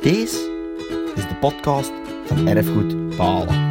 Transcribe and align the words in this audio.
Deze 0.00 0.50
is 1.14 1.28
de 1.28 1.34
podcast 1.40 1.92
van 2.26 2.46
Erfgoed 2.48 3.16
Balen. 3.16 3.68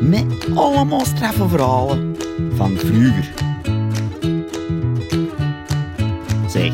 Met 0.00 0.46
allemaal 0.54 1.04
straffe 1.04 1.48
verhalen 1.48 2.16
van 2.54 2.76
vroeger. 2.76 3.32
Zeg, 6.48 6.72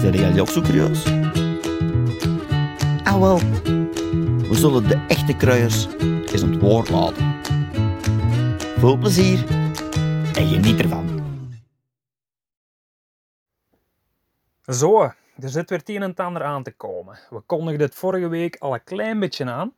zijn 0.00 0.12
jullie 0.12 0.40
ook 0.40 0.48
zo 0.48 0.60
curieus? 0.60 1.04
Ah 3.02 3.20
wel, 3.20 3.40
we 4.48 4.54
zullen 4.54 4.88
de 4.88 4.98
echte 5.08 5.36
kruiers 5.36 5.86
eens 6.32 6.42
aan 6.42 6.50
het 6.50 6.60
woord 6.60 6.90
laten. 6.90 7.34
Veel 8.78 8.96
plezier 8.96 9.44
en 10.34 10.48
geniet 10.48 10.80
ervan. 10.80 11.09
Zo, 14.70 15.02
er 15.02 15.48
zit 15.48 15.70
weer 15.70 15.78
het 15.78 15.88
een 15.88 16.02
en 16.02 16.08
het 16.10 16.20
ander 16.20 16.42
aan 16.42 16.62
te 16.62 16.72
komen. 16.72 17.18
We 17.30 17.40
kondigden 17.40 17.86
het 17.86 17.94
vorige 17.94 18.28
week 18.28 18.56
al 18.56 18.74
een 18.74 18.84
klein 18.84 19.18
beetje 19.18 19.44
aan. 19.44 19.74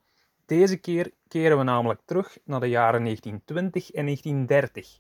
Deze 0.47 0.77
keer 0.77 1.13
keren 1.29 1.59
we 1.59 1.65
namelijk 1.65 2.01
terug 2.05 2.39
naar 2.45 2.61
de 2.61 2.69
jaren 2.69 3.05
1920 3.05 3.91
en 3.91 4.05
1930 4.05 4.99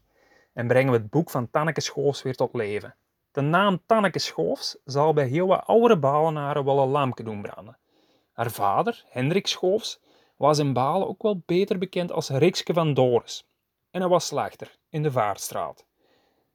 en 0.53 0.67
brengen 0.67 0.93
we 0.93 0.99
het 0.99 1.11
boek 1.11 1.31
van 1.31 1.51
Tanneke 1.51 1.81
Schoofs 1.81 2.23
weer 2.23 2.35
tot 2.35 2.55
leven. 2.55 2.95
De 3.33 3.41
naam 3.41 3.81
Tanneke 3.87 4.19
Schoofs 4.19 4.77
zal 4.85 5.13
bij 5.13 5.27
heel 5.27 5.47
wat 5.47 5.67
oudere 5.67 5.99
Balenaren 5.99 6.65
wel 6.65 6.79
een 6.79 6.89
lampje 6.89 7.25
doen 7.25 7.43
branden. 7.43 7.79
Haar 8.33 8.51
vader, 8.51 9.05
Hendrik 9.09 9.47
Schoofs, 9.47 10.01
was 10.37 10.59
in 10.59 10.73
Balen 10.73 11.09
ook 11.09 11.23
wel 11.23 11.43
beter 11.47 11.79
bekend 11.79 12.13
als 12.13 12.29
Rikske 12.29 12.73
van 12.73 12.95
Doris. 12.95 13.49
En 13.91 14.01
hij 14.01 14.11
was 14.11 14.27
slachter 14.27 14.77
in 14.89 15.03
de 15.03 15.11
Vaartstraat. 15.11 15.85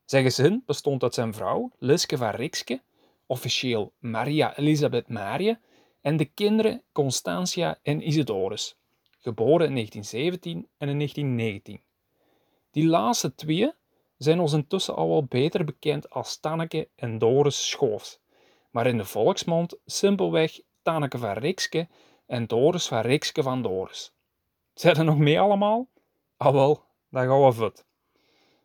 Zijn 0.06 0.24
gezin 0.24 0.64
bestond 0.66 1.04
uit 1.04 1.14
zijn 1.14 1.34
vrouw, 1.34 1.72
Liske 1.78 2.18
van 2.18 2.30
Rikske, 2.30 2.82
officieel 3.28 3.94
Maria 4.00 4.58
Elisabeth 4.58 5.10
Marie, 5.10 5.58
en 6.02 6.18
de 6.18 6.26
kinderen 6.26 6.84
Constantia 6.92 7.80
en 7.84 8.08
Isidorus, 8.08 8.78
geboren 9.20 9.68
in 9.68 9.74
1917 9.74 10.68
en 10.78 10.90
in 10.90 10.96
1919. 10.98 11.82
Die 12.72 12.86
laatste 12.86 13.36
twee 13.36 13.72
zijn 14.18 14.40
ons 14.40 14.54
intussen 14.54 14.96
al 14.96 15.08
wel 15.08 15.24
beter 15.24 15.64
bekend 15.64 16.10
als 16.10 16.40
Tanneke 16.40 16.90
en 16.96 17.18
Doris 17.18 17.70
Schoofs, 17.70 18.20
maar 18.72 18.88
in 18.88 18.98
de 18.98 19.06
volksmond 19.06 19.78
simpelweg 19.86 20.60
Tanneke 20.82 21.18
van 21.18 21.34
Rikske 21.34 21.88
en 22.26 22.48
Doris 22.48 22.88
van 22.88 23.02
Rikske 23.02 23.44
van 23.44 23.62
Doris. 23.62 24.14
Zijn 24.74 24.96
er 24.96 25.04
nog 25.04 25.18
mee 25.18 25.40
allemaal? 25.40 25.88
Ah 26.38 26.54
wel, 26.54 26.84
dat 27.10 27.24
gaan 27.24 27.46
we 27.46 27.52
vet. 27.52 27.86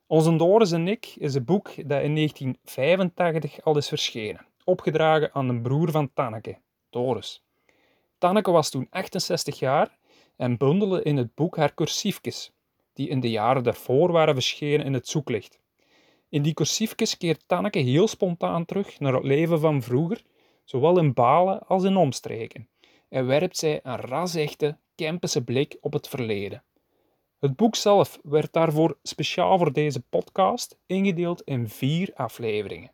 Onze 0.07 0.37
Doris 0.37 0.73
en 0.73 0.89
ik 0.89 1.15
is 1.17 1.35
een 1.35 1.45
boek 1.45 1.67
dat 1.67 2.03
in 2.03 2.15
1985 2.15 3.65
al 3.65 3.77
is 3.77 3.89
verschenen, 3.89 4.47
opgedragen 4.65 5.31
aan 5.35 5.49
een 5.49 5.63
broer 5.63 5.91
van 5.91 6.13
Tanneke, 6.13 6.59
Doris. 6.91 7.43
Tanneke 8.19 8.51
was 8.51 8.71
toen 8.71 8.87
68 8.91 9.59
jaar 9.59 9.99
en 10.37 10.57
bundelde 10.57 11.03
in 11.03 11.17
het 11.17 11.35
boek 11.35 11.57
haar 11.57 11.75
cursiefjes, 11.75 12.53
die 12.93 13.09
in 13.09 13.21
de 13.21 13.31
jaren 13.31 13.63
daarvoor 13.63 14.13
waren 14.13 14.35
verschenen 14.35 14.87
in 14.87 14.93
het 14.93 15.09
zoeklicht. 15.09 15.61
In 16.29 16.43
die 16.43 16.55
cursiefjes 16.55 17.17
keert 17.17 17.45
Tanneke 17.47 17.79
heel 17.79 18.09
spontaan 18.09 18.65
terug 18.65 19.01
naar 19.01 19.15
het 19.15 19.25
leven 19.25 19.61
van 19.61 19.83
vroeger, 19.83 20.23
zowel 20.65 20.99
in 20.99 21.13
Balen 21.13 21.67
als 21.67 21.85
in 21.85 21.97
omstreken, 21.97 22.69
en 23.09 23.27
werpt 23.27 23.57
zij 23.57 23.81
een 23.83 23.97
rasechte, 23.97 24.77
Kempische 24.95 25.45
blik 25.45 25.77
op 25.81 25.93
het 25.93 26.09
verleden. 26.09 26.63
Het 27.39 27.57
boek 27.57 27.77
zelf 27.77 28.19
werd 28.23 28.53
daarvoor 28.53 28.99
speciaal 29.03 29.59
voor 29.59 29.73
deze 29.73 30.01
podcast 30.01 30.79
ingedeeld 30.87 31.43
in 31.43 31.69
vier 31.69 32.11
afleveringen. 32.15 32.91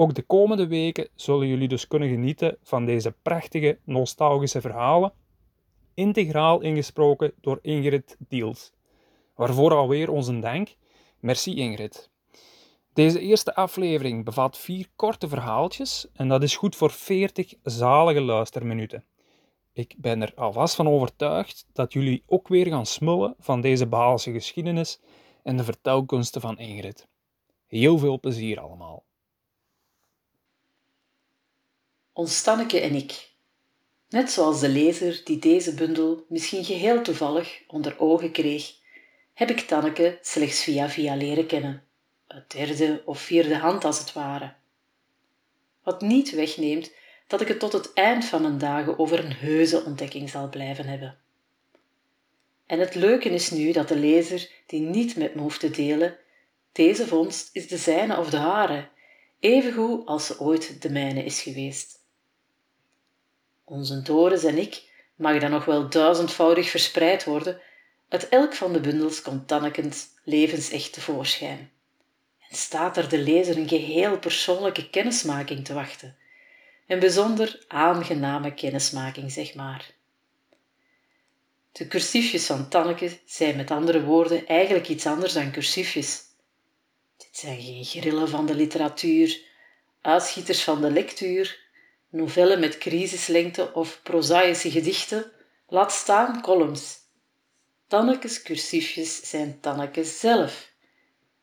Ook 0.00 0.14
de 0.14 0.22
komende 0.22 0.66
weken 0.66 1.08
zullen 1.14 1.46
jullie 1.48 1.68
dus 1.68 1.86
kunnen 1.86 2.08
genieten 2.08 2.56
van 2.62 2.84
deze 2.84 3.14
prachtige, 3.22 3.78
nostalgische 3.84 4.60
verhalen, 4.60 5.12
integraal 5.94 6.60
ingesproken 6.60 7.32
door 7.40 7.58
Ingrid 7.62 8.16
Diels. 8.28 8.72
Waarvoor 9.34 9.74
alweer 9.74 10.10
onze 10.10 10.38
dank. 10.38 10.74
Merci 11.18 11.54
Ingrid. 11.54 12.10
Deze 12.92 13.20
eerste 13.20 13.54
aflevering 13.54 14.24
bevat 14.24 14.58
vier 14.58 14.86
korte 14.96 15.28
verhaaltjes 15.28 16.06
en 16.12 16.28
dat 16.28 16.42
is 16.42 16.56
goed 16.56 16.76
voor 16.76 16.90
40 16.90 17.54
zalige 17.62 18.20
luisterminuten. 18.20 19.04
Ik 19.72 19.94
ben 19.98 20.22
er 20.22 20.32
alvast 20.34 20.74
van 20.74 20.88
overtuigd 20.88 21.66
dat 21.72 21.92
jullie 21.92 22.22
ook 22.26 22.48
weer 22.48 22.66
gaan 22.66 22.86
smullen 22.86 23.34
van 23.38 23.60
deze 23.60 23.86
Baalse 23.86 24.32
geschiedenis 24.32 25.00
en 25.42 25.56
de 25.56 25.64
vertelkunsten 25.64 26.40
van 26.40 26.58
Ingrid. 26.58 27.08
Heel 27.66 27.98
veel 27.98 28.20
plezier 28.20 28.60
allemaal. 28.60 29.08
Ons 32.12 32.42
Tanneke 32.42 32.80
en 32.80 32.94
ik. 32.94 33.28
Net 34.08 34.30
zoals 34.30 34.60
de 34.60 34.68
lezer 34.68 35.20
die 35.24 35.38
deze 35.38 35.74
bundel 35.74 36.24
misschien 36.28 36.64
geheel 36.64 37.02
toevallig 37.02 37.62
onder 37.66 37.98
ogen 37.98 38.32
kreeg, 38.32 38.74
heb 39.34 39.50
ik 39.50 39.60
Tanneke 39.60 40.18
slechts 40.22 40.62
via 40.62 40.88
via 40.88 41.14
leren 41.14 41.46
kennen, 41.46 41.84
uit 42.26 42.52
derde 42.52 43.02
of 43.04 43.20
vierde 43.20 43.56
hand 43.56 43.84
als 43.84 43.98
het 43.98 44.12
ware. 44.12 44.54
Wat 45.82 46.00
niet 46.00 46.30
wegneemt 46.30 46.92
dat 47.26 47.40
ik 47.40 47.48
het 47.48 47.58
tot 47.58 47.72
het 47.72 47.92
eind 47.92 48.24
van 48.24 48.42
mijn 48.42 48.58
dagen 48.58 48.98
over 48.98 49.24
een 49.24 49.32
heuse 49.32 49.84
ontdekking 49.84 50.30
zal 50.30 50.48
blijven 50.48 50.86
hebben. 50.86 51.18
En 52.66 52.78
het 52.78 52.94
leuke 52.94 53.28
is 53.28 53.50
nu 53.50 53.72
dat 53.72 53.88
de 53.88 53.96
lezer 53.96 54.50
die 54.66 54.80
niet 54.80 55.16
met 55.16 55.34
me 55.34 55.40
hoeft 55.40 55.60
te 55.60 55.70
delen, 55.70 56.18
deze 56.72 57.06
vondst 57.06 57.50
is 57.52 57.68
de 57.68 57.76
zijne 57.76 58.18
of 58.18 58.30
de 58.30 58.36
hare, 58.36 58.88
evengoed 59.40 60.06
als 60.06 60.26
ze 60.26 60.40
ooit 60.40 60.82
de 60.82 60.90
mijne 60.90 61.24
is 61.24 61.42
geweest. 61.42 61.99
Onze 63.70 64.02
Doris 64.02 64.44
en 64.44 64.58
ik 64.58 64.82
mag 65.14 65.40
dan 65.40 65.50
nog 65.50 65.64
wel 65.64 65.88
duizendvoudig 65.88 66.70
verspreid 66.70 67.24
worden, 67.24 67.60
uit 68.08 68.28
elk 68.28 68.54
van 68.54 68.72
de 68.72 68.80
bundels 68.80 69.22
komt 69.22 69.48
Tannekens 69.48 70.08
levensecht 70.24 70.92
tevoorschijn. 70.92 71.70
En 72.48 72.56
staat 72.56 72.96
er 72.96 73.08
de 73.08 73.18
lezer 73.18 73.56
een 73.56 73.68
geheel 73.68 74.18
persoonlijke 74.18 74.90
kennismaking 74.90 75.64
te 75.64 75.74
wachten. 75.74 76.16
Een 76.86 76.98
bijzonder 76.98 77.64
aangename 77.68 78.54
kennismaking, 78.54 79.32
zeg 79.32 79.54
maar. 79.54 79.90
De 81.72 81.86
cursiefjes 81.86 82.46
van 82.46 82.68
Tanneke 82.68 83.18
zijn 83.24 83.56
met 83.56 83.70
andere 83.70 84.02
woorden 84.02 84.46
eigenlijk 84.46 84.88
iets 84.88 85.06
anders 85.06 85.32
dan 85.32 85.52
cursiefjes. 85.52 86.22
Dit 87.16 87.28
zijn 87.32 87.60
geen 87.60 87.84
grillen 87.84 88.28
van 88.28 88.46
de 88.46 88.54
literatuur, 88.54 89.40
uitschieters 90.00 90.62
van 90.62 90.80
de 90.80 90.90
lectuur, 90.90 91.68
novellen 92.10 92.60
met 92.60 92.78
crisislengte 92.78 93.72
of 93.72 94.00
prozaïsche 94.02 94.70
gedichten, 94.70 95.32
laat 95.68 95.92
staan 95.92 96.42
columns. 96.42 96.98
Tannekes 97.86 98.42
cursiefjes 98.42 99.28
zijn 99.30 99.60
Tanneke 99.60 100.04
zelf. 100.04 100.72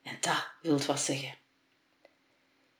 En 0.03 0.17
dat 0.19 0.47
wilt 0.61 0.85
wat 0.85 0.99
zeggen. 0.99 1.35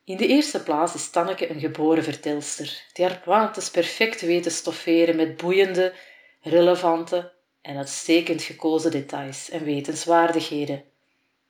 In 0.04 0.18
de 0.18 0.28
eerste 0.28 0.64
plaats 0.64 0.94
is 0.94 1.10
Tanneke 1.10 1.50
een 1.50 1.60
geboren 1.60 2.04
vertelster, 2.04 2.84
die 2.94 3.06
haar 3.06 3.50
perfect 3.72 4.22
weet 4.22 4.44
te 4.44 4.50
stofferen 4.50 5.16
met 5.16 5.38
boeiende, 5.38 5.94
relevante 6.42 7.34
en 7.62 7.78
uitstekend 7.78 8.42
gekozen 8.42 8.92
details 8.92 9.50
en 9.50 9.64
wetenswaardigheden, 9.64 10.84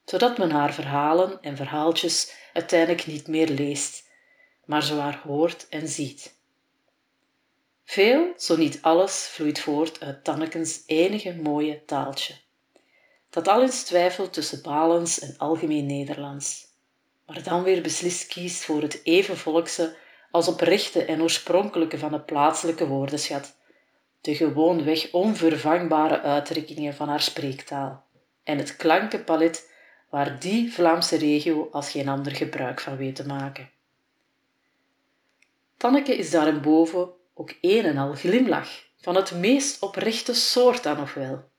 zodat 0.05 0.37
men 0.37 0.51
haar 0.51 0.73
verhalen 0.73 1.41
en 1.41 1.55
verhaaltjes 1.55 2.33
uiteindelijk 2.53 3.05
niet 3.05 3.27
meer 3.27 3.49
leest, 3.49 4.06
maar 4.67 4.83
zwaar 4.83 5.21
hoort 5.23 5.67
en 5.69 5.87
ziet. 5.87 6.35
Veel, 7.83 8.33
zo 8.37 8.57
niet 8.57 8.79
alles, 8.81 9.27
vloeit 9.27 9.59
voort 9.59 9.99
uit 9.99 10.23
Tannekens 10.23 10.83
enige 10.85 11.35
mooie 11.35 11.85
taaltje. 11.85 12.33
Dat 13.29 13.47
al 13.47 13.61
eens 13.61 13.83
twijfelt 13.83 14.33
tussen 14.33 14.61
Balens 14.61 15.19
en 15.19 15.37
algemeen 15.37 15.85
Nederlands, 15.85 16.65
maar 17.25 17.43
dan 17.43 17.63
weer 17.63 17.81
beslist 17.81 18.27
kiest 18.27 18.65
voor 18.65 18.81
het 18.81 18.99
even 19.03 19.37
volkse 19.37 19.95
als 20.31 20.47
oprechte 20.47 21.05
en 21.05 21.21
oorspronkelijke 21.21 21.97
van 21.97 22.11
de 22.11 22.19
plaatselijke 22.19 22.87
woordenschat, 22.87 23.55
de 24.21 24.35
gewoonweg 24.35 25.11
onvervangbare 25.11 26.21
uitdrukkingen 26.21 26.93
van 26.95 27.07
haar 27.07 27.21
spreektaal 27.21 28.05
en 28.43 28.57
het 28.57 28.75
klankenpalet 28.75 29.71
waar 30.09 30.39
die 30.39 30.73
Vlaamse 30.73 31.17
regio 31.17 31.69
als 31.71 31.91
geen 31.91 32.07
ander 32.07 32.35
gebruik 32.35 32.79
van 32.79 32.97
weet 32.97 33.15
te 33.15 33.25
maken. 33.25 33.69
Tanneke 35.77 36.15
is 36.15 36.29
daarboven 36.29 37.09
ook 37.33 37.53
een 37.61 37.85
en 37.85 37.97
al 37.97 38.13
glimlach, 38.13 38.69
van 39.01 39.15
het 39.15 39.31
meest 39.31 39.81
oprechte 39.81 40.33
soort 40.33 40.83
dan 40.83 40.97
nog 40.97 41.13
wel. 41.13 41.49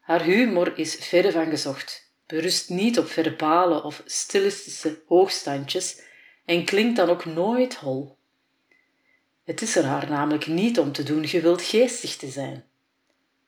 Haar 0.00 0.22
humor 0.22 0.78
is 0.78 0.94
verre 0.94 1.32
van 1.32 1.50
gezocht, 1.50 2.12
berust 2.26 2.68
niet 2.68 2.98
op 2.98 3.08
verbale 3.08 3.82
of 3.82 4.02
stilistische 4.04 5.02
hoogstandjes 5.06 6.00
en 6.44 6.64
klinkt 6.64 6.96
dan 6.96 7.08
ook 7.08 7.24
nooit 7.24 7.74
hol. 7.74 8.16
Het 9.44 9.62
is 9.62 9.76
er 9.76 9.84
haar 9.84 10.10
namelijk 10.10 10.46
niet 10.46 10.78
om 10.78 10.92
te 10.92 11.02
doen 11.02 11.28
gewild 11.28 11.62
geestig 11.62 12.16
te 12.16 12.28
zijn. 12.28 12.64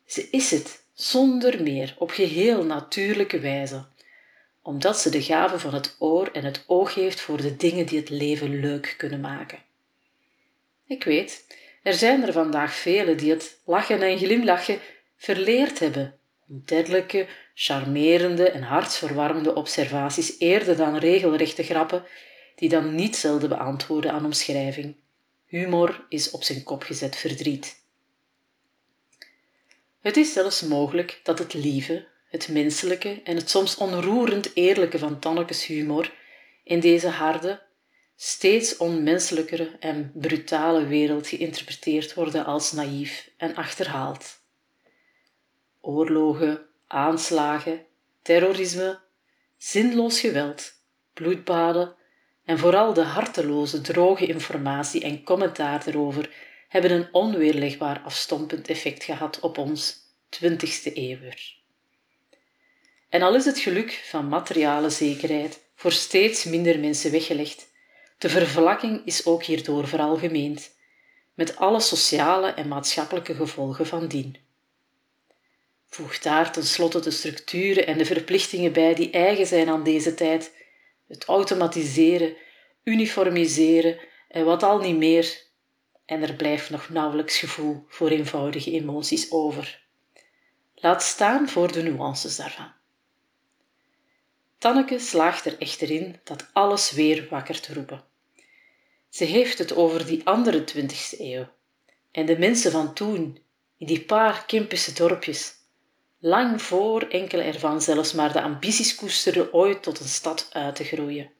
Ze 0.07 0.31
is 0.31 0.51
het, 0.51 0.85
zonder 0.93 1.62
meer, 1.62 1.95
op 1.99 2.11
geheel 2.11 2.65
natuurlijke 2.65 3.41
wijze, 3.41 3.87
omdat 4.62 5.01
ze 5.01 5.11
de 5.11 5.23
gave 5.23 5.59
van 5.59 5.75
het 5.75 5.97
oor 5.99 6.29
en 6.33 6.45
het 6.45 6.65
oog 6.67 6.95
heeft 6.95 7.21
voor 7.21 7.43
de 7.43 7.57
dingen 7.57 7.87
die 7.87 7.99
het 7.99 8.09
leven 8.09 8.61
leuk 8.61 8.95
kunnen 8.99 9.21
maken. 9.21 9.59
Ik 10.87 11.05
weet, 11.05 11.47
er 11.83 11.95
zijn 11.95 12.27
er 12.27 12.33
vandaag 12.33 12.75
velen 12.75 13.17
die 13.17 13.31
het 13.31 13.61
lachen 13.65 14.03
en 14.03 14.19
glimlachen 14.19 14.81
verleerd 15.17 15.79
hebben 15.79 16.19
om 16.49 16.62
dergelijke 16.65 17.27
charmerende 17.55 18.51
en 18.51 18.62
hartsverwarmende 18.62 19.55
observaties 19.55 20.39
eerder 20.39 20.77
dan 20.77 20.97
regelrechte 20.97 21.62
grappen 21.62 22.05
die 22.55 22.69
dan 22.69 22.95
niet 22.95 23.17
zelden 23.17 23.49
beantwoorden 23.49 24.12
aan 24.12 24.25
omschrijving. 24.25 24.97
Humor 25.47 26.07
is 26.09 26.31
op 26.31 26.43
zijn 26.43 26.62
kop 26.62 26.83
gezet 26.83 27.17
verdriet. 27.17 27.83
Het 30.01 30.17
is 30.17 30.33
zelfs 30.33 30.62
mogelijk 30.62 31.21
dat 31.23 31.39
het 31.39 31.55
lieve, 31.55 32.07
het 32.31 32.49
menselijke 32.49 33.21
en 33.25 33.37
het 33.37 33.50
soms 33.50 33.77
onroerend 33.77 34.50
eerlijke 34.55 34.99
van 34.99 35.19
Tannekes 35.19 35.67
humor 35.67 36.12
in 36.65 36.81
deze 36.81 37.09
harde, 37.09 37.62
steeds 38.17 38.77
onmenselijkere 38.77 39.77
en 39.81 40.12
brutale 40.15 40.87
wereld 40.87 41.27
geïnterpreteerd 41.27 42.15
worden 42.15 42.44
als 42.44 42.73
naïef 42.73 43.31
en 43.37 43.55
achterhaald. 43.55 44.41
Oorlogen, 45.81 46.67
aanslagen, 46.87 47.87
terrorisme, 48.23 48.99
zinloos 49.56 50.21
geweld, 50.21 50.73
bloedbaden 51.15 51.94
en 52.44 52.59
vooral 52.59 52.93
de 52.93 53.03
harteloze, 53.03 53.81
droge 53.81 54.26
informatie 54.26 55.03
en 55.03 55.23
commentaar 55.23 55.87
erover 55.87 56.31
hebben 56.69 56.91
een 56.91 57.09
onweerlegbaar 57.12 58.00
afstompend 58.05 58.69
effect 58.69 59.05
gehad 59.05 59.41
op 59.41 59.59
ons, 59.59 59.97
20ste 60.37 60.93
eeuwer. 60.93 61.60
En 63.11 63.23
al 63.23 63.35
is 63.35 63.45
het 63.45 63.59
geluk 63.59 64.03
van 64.05 64.29
materiale 64.29 64.91
zekerheid 64.91 65.61
voor 65.75 65.93
steeds 65.93 66.45
minder 66.45 66.79
mensen 66.79 67.11
weggelegd, 67.11 67.71
de 68.19 68.29
vervlakking 68.29 69.07
is 69.07 69.27
ook 69.27 69.43
hierdoor 69.45 69.89
veralgemeend, 69.89 70.71
met 71.35 71.57
alle 71.57 71.81
sociale 71.81 72.51
en 72.51 72.69
maatschappelijke 72.69 73.35
gevolgen 73.35 73.87
van 73.87 74.09
dien. 74.09 74.37
Voeg 75.87 76.19
daar 76.19 76.53
tenslotte 76.53 77.01
de 77.01 77.11
structuren 77.11 77.87
en 77.87 77.99
de 77.99 78.05
verplichtingen 78.05 78.73
bij 78.73 78.95
die 78.95 79.11
eigen 79.11 79.47
zijn 79.47 79.69
aan 79.69 79.85
deze 79.85 80.15
tijd, 80.15 80.53
het 81.09 81.25
automatiseren, 81.25 82.37
uniformiseren 82.85 83.99
en 84.29 84.45
wat 84.45 84.62
al 84.62 84.79
niet 84.79 84.97
meer, 84.97 85.43
en 86.05 86.23
er 86.23 86.35
blijft 86.35 86.71
nog 86.71 86.89
nauwelijks 86.89 87.39
gevoel 87.39 87.85
voor 87.89 88.09
eenvoudige 88.09 88.71
emoties 88.71 89.31
over. 89.31 89.83
Laat 90.75 91.03
staan 91.03 91.49
voor 91.49 91.73
de 91.73 91.83
nuances 91.83 92.37
daarvan. 92.37 92.73
Tanneke 94.61 94.99
slaagt 94.99 95.47
er 95.47 95.59
echter 95.59 95.91
in 95.91 96.21
dat 96.25 96.47
alles 96.53 96.91
weer 96.91 97.27
wakker 97.31 97.61
te 97.61 97.75
roepen. 97.75 98.05
Ze 99.09 99.25
heeft 99.25 99.59
het 99.59 99.75
over 99.75 100.07
die 100.07 100.21
andere 100.25 100.65
twintigste 100.65 101.17
eeuw 101.25 101.49
en 102.11 102.27
de 102.27 102.39
mensen 102.39 102.71
van 102.71 102.95
toen, 102.95 103.39
in 103.77 103.87
die 103.87 104.05
paar 104.05 104.47
Kempische 104.47 104.93
dorpjes, 104.93 105.55
lang 106.19 106.62
voor 106.62 107.03
enkele 107.03 107.43
ervan 107.43 107.83
zelfs 107.83 108.12
maar 108.12 108.33
de 108.33 108.43
ambities 108.43 108.95
koesterden 108.95 109.53
ooit 109.53 109.83
tot 109.83 110.01
een 110.01 110.09
stad 110.09 110.49
uit 110.53 110.77
te 110.77 110.85
groeien. 110.85 111.31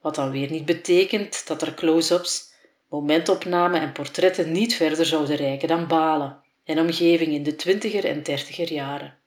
Wat 0.00 0.14
dan 0.14 0.30
weer 0.30 0.50
niet 0.50 0.64
betekent 0.64 1.46
dat 1.46 1.62
er 1.62 1.74
close-ups, 1.74 2.52
momentopnamen 2.88 3.80
en 3.80 3.92
portretten 3.92 4.52
niet 4.52 4.74
verder 4.74 5.06
zouden 5.06 5.36
reiken 5.36 5.68
dan 5.68 5.86
Balen 5.86 6.40
en 6.64 6.78
omgeving 6.78 7.32
in 7.32 7.42
de 7.42 7.56
twintiger 7.56 8.04
en 8.04 8.22
dertiger 8.22 8.72
jaren. 8.72 9.18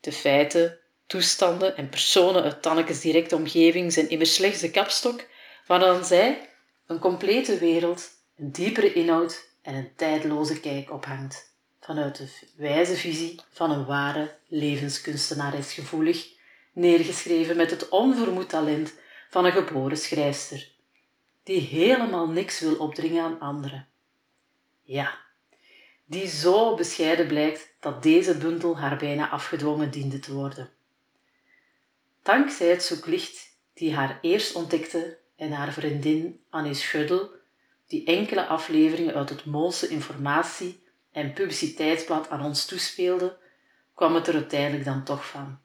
De 0.00 0.12
feiten, 0.12 0.78
toestanden 1.14 1.76
en 1.76 1.88
personen 1.88 2.42
uit 2.42 2.62
Tannekes 2.62 3.00
directe 3.00 3.36
omgeving 3.36 3.92
zijn 3.92 4.08
immers 4.08 4.34
slechts 4.34 4.60
de 4.60 4.70
kapstok 4.70 5.26
waaraan 5.66 6.04
zij 6.04 6.48
een 6.86 6.98
complete 6.98 7.58
wereld, 7.58 8.10
een 8.36 8.52
diepere 8.52 8.92
inhoud 8.92 9.48
en 9.62 9.74
een 9.74 9.94
tijdloze 9.96 10.60
kijk 10.60 10.92
ophangt. 10.92 11.52
Vanuit 11.80 12.16
de 12.16 12.28
wijze 12.56 12.94
visie 12.94 13.40
van 13.52 13.70
een 13.70 13.84
ware 13.84 14.36
levenskunstenares 14.48 15.72
gevoelig, 15.72 16.28
neergeschreven 16.72 17.56
met 17.56 17.70
het 17.70 17.88
onvermoed 17.88 18.48
talent 18.48 18.94
van 19.30 19.44
een 19.44 19.52
geboren 19.52 19.96
schrijfster, 19.96 20.70
die 21.42 21.60
helemaal 21.60 22.28
niks 22.28 22.60
wil 22.60 22.74
opdringen 22.76 23.24
aan 23.24 23.40
anderen. 23.40 23.88
Ja, 24.82 25.18
die 26.04 26.28
zo 26.28 26.74
bescheiden 26.74 27.26
blijkt 27.26 27.74
dat 27.80 28.02
deze 28.02 28.38
bundel 28.38 28.78
haar 28.78 28.96
bijna 28.96 29.30
afgedwongen 29.30 29.90
diende 29.90 30.18
te 30.18 30.32
worden. 30.32 30.73
Dankzij 32.24 32.68
het 32.68 32.82
zoeklicht 32.82 33.58
die 33.74 33.94
haar 33.94 34.18
eerst 34.20 34.54
ontdekte 34.54 35.18
en 35.36 35.52
haar 35.52 35.72
vriendin 35.72 36.44
Annie 36.50 36.74
Schuddel, 36.74 37.30
die 37.86 38.06
enkele 38.06 38.46
afleveringen 38.46 39.14
uit 39.14 39.28
het 39.28 39.44
Moolse 39.44 39.88
informatie- 39.88 40.82
en 41.12 41.32
publiciteitsblad 41.32 42.28
aan 42.28 42.44
ons 42.44 42.66
toespeelde, 42.66 43.38
kwam 43.94 44.14
het 44.14 44.26
er 44.26 44.34
uiteindelijk 44.34 44.84
dan 44.84 45.04
toch 45.04 45.26
van. 45.26 45.58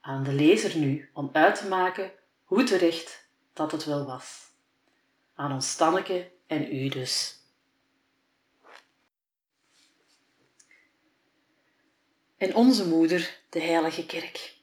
Aan 0.00 0.24
de 0.24 0.32
lezer 0.32 0.76
nu 0.78 1.10
om 1.12 1.30
uit 1.32 1.54
te 1.54 1.68
maken 1.68 2.12
hoe 2.44 2.64
terecht 2.64 3.28
dat 3.52 3.72
het 3.72 3.84
wel 3.84 4.06
was. 4.06 4.50
Aan 5.34 5.52
ons 5.52 5.76
Tanneke 5.76 6.32
en 6.46 6.74
u 6.74 6.88
dus. 6.88 7.40
En 12.36 12.54
onze 12.54 12.88
moeder, 12.88 13.40
de 13.50 13.60
Heilige 13.60 14.06
Kerk. 14.06 14.55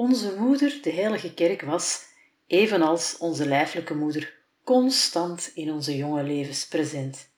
Onze 0.00 0.34
moeder, 0.38 0.78
de 0.82 0.90
Heilige 0.90 1.34
Kerk, 1.34 1.62
was, 1.62 2.04
evenals 2.46 3.16
onze 3.18 3.46
lijfelijke 3.46 3.94
moeder, 3.94 4.34
constant 4.64 5.50
in 5.54 5.72
onze 5.72 5.96
jonge 5.96 6.22
levens 6.22 6.66
present. 6.66 7.30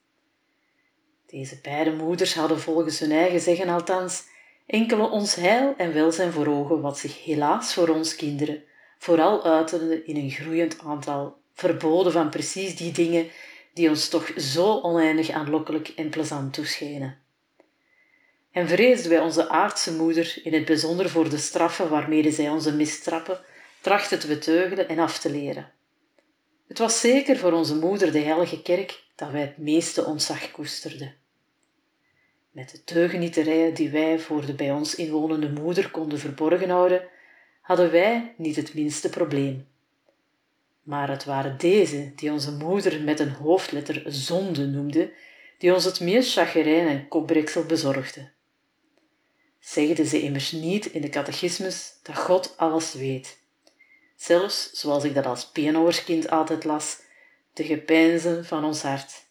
Deze 1.27 1.59
beide 1.61 1.91
moeders 1.91 2.33
hadden 2.33 2.59
volgens 2.59 2.99
hun 2.99 3.11
eigen 3.11 3.39
zeggen 3.39 3.69
althans 3.69 4.23
enkele 4.65 5.09
ons 5.09 5.35
heil 5.35 5.73
en 5.77 5.93
welzijn 5.93 6.31
voor 6.31 6.47
ogen, 6.47 6.81
wat 6.81 6.97
zich 6.97 7.23
helaas 7.23 7.73
voor 7.73 7.89
ons 7.89 8.15
kinderen 8.15 8.63
vooral 8.97 9.43
uitende 9.43 10.05
in 10.05 10.15
een 10.15 10.31
groeiend 10.31 10.79
aantal 10.79 11.37
verboden 11.53 12.11
van 12.11 12.29
precies 12.29 12.75
die 12.75 12.91
dingen 12.91 13.27
die 13.73 13.89
ons 13.89 14.09
toch 14.09 14.31
zo 14.37 14.79
oneindig 14.81 15.29
aanlokkelijk 15.29 15.87
en 15.87 16.09
plezant 16.09 16.53
toeschenen. 16.53 17.22
En 18.53 18.67
vreesden 18.67 19.09
wij 19.09 19.19
onze 19.19 19.49
aardse 19.49 19.93
moeder 19.93 20.39
in 20.43 20.53
het 20.53 20.65
bijzonder 20.65 21.09
voor 21.09 21.29
de 21.29 21.37
straffen 21.37 21.89
waarmede 21.89 22.31
zij 22.31 22.49
onze 22.49 22.75
mistrappen 22.75 23.39
trachtte 23.81 24.17
te 24.17 24.27
beteugelen 24.27 24.87
en 24.87 24.99
af 24.99 25.19
te 25.19 25.31
leren. 25.31 25.71
Het 26.67 26.77
was 26.77 26.99
zeker 26.99 27.37
voor 27.37 27.51
onze 27.51 27.75
moeder 27.75 28.11
de 28.11 28.19
heilige 28.19 28.61
kerk 28.61 29.03
dat 29.15 29.31
wij 29.31 29.41
het 29.41 29.57
meeste 29.57 30.05
ontzag 30.05 30.51
koesterden. 30.51 31.15
Met 32.51 32.71
de 32.71 32.83
teugenieterijen 32.83 33.73
die 33.73 33.89
wij 33.89 34.19
voor 34.19 34.45
de 34.45 34.53
bij 34.53 34.71
ons 34.71 34.95
inwonende 34.95 35.49
moeder 35.49 35.91
konden 35.91 36.19
verborgen 36.19 36.69
houden, 36.69 37.07
hadden 37.61 37.91
wij 37.91 38.33
niet 38.37 38.55
het 38.55 38.73
minste 38.73 39.09
probleem. 39.09 39.67
Maar 40.83 41.09
het 41.09 41.23
waren 41.23 41.57
deze 41.57 42.11
die 42.15 42.31
onze 42.31 42.51
moeder 42.51 43.01
met 43.01 43.19
een 43.19 43.31
hoofdletter 43.31 44.03
zonde 44.05 44.65
noemde, 44.65 45.13
die 45.57 45.73
ons 45.73 45.83
het 45.83 45.99
meest 45.99 46.33
chagrijn 46.33 46.87
en 46.87 47.07
kopbreksel 47.07 47.65
bezorgden. 47.65 48.32
Zegde 49.63 50.05
ze 50.05 50.21
immers 50.21 50.51
niet 50.51 50.85
in 50.85 51.01
de 51.01 51.09
catechismus 51.09 51.99
dat 52.01 52.17
God 52.17 52.53
alles 52.57 52.93
weet. 52.93 53.39
Zelfs, 54.15 54.71
zoals 54.71 55.03
ik 55.03 55.13
dat 55.13 55.25
als 55.25 55.45
pianoerskind 55.45 56.29
altijd 56.29 56.63
las, 56.63 57.01
de 57.53 57.63
gepeinzen 57.63 58.45
van 58.45 58.63
ons 58.63 58.81
hart. 58.81 59.25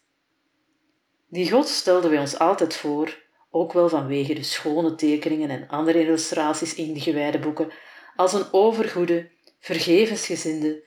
Die 1.29 1.51
God 1.51 1.67
stelden 1.67 2.09
wij 2.09 2.19
ons 2.19 2.39
altijd 2.39 2.75
voor, 2.75 3.21
ook 3.49 3.73
wel 3.73 3.89
vanwege 3.89 4.33
de 4.33 4.43
schone 4.43 4.95
tekeningen 4.95 5.49
en 5.49 5.67
andere 5.67 5.99
illustraties 5.99 6.73
in 6.75 6.93
de 6.93 6.99
gewijde 6.99 7.39
boeken, 7.39 7.71
als 8.15 8.33
een 8.33 8.45
overgoede, 8.51 9.29
vergevensgezinde, 9.59 10.83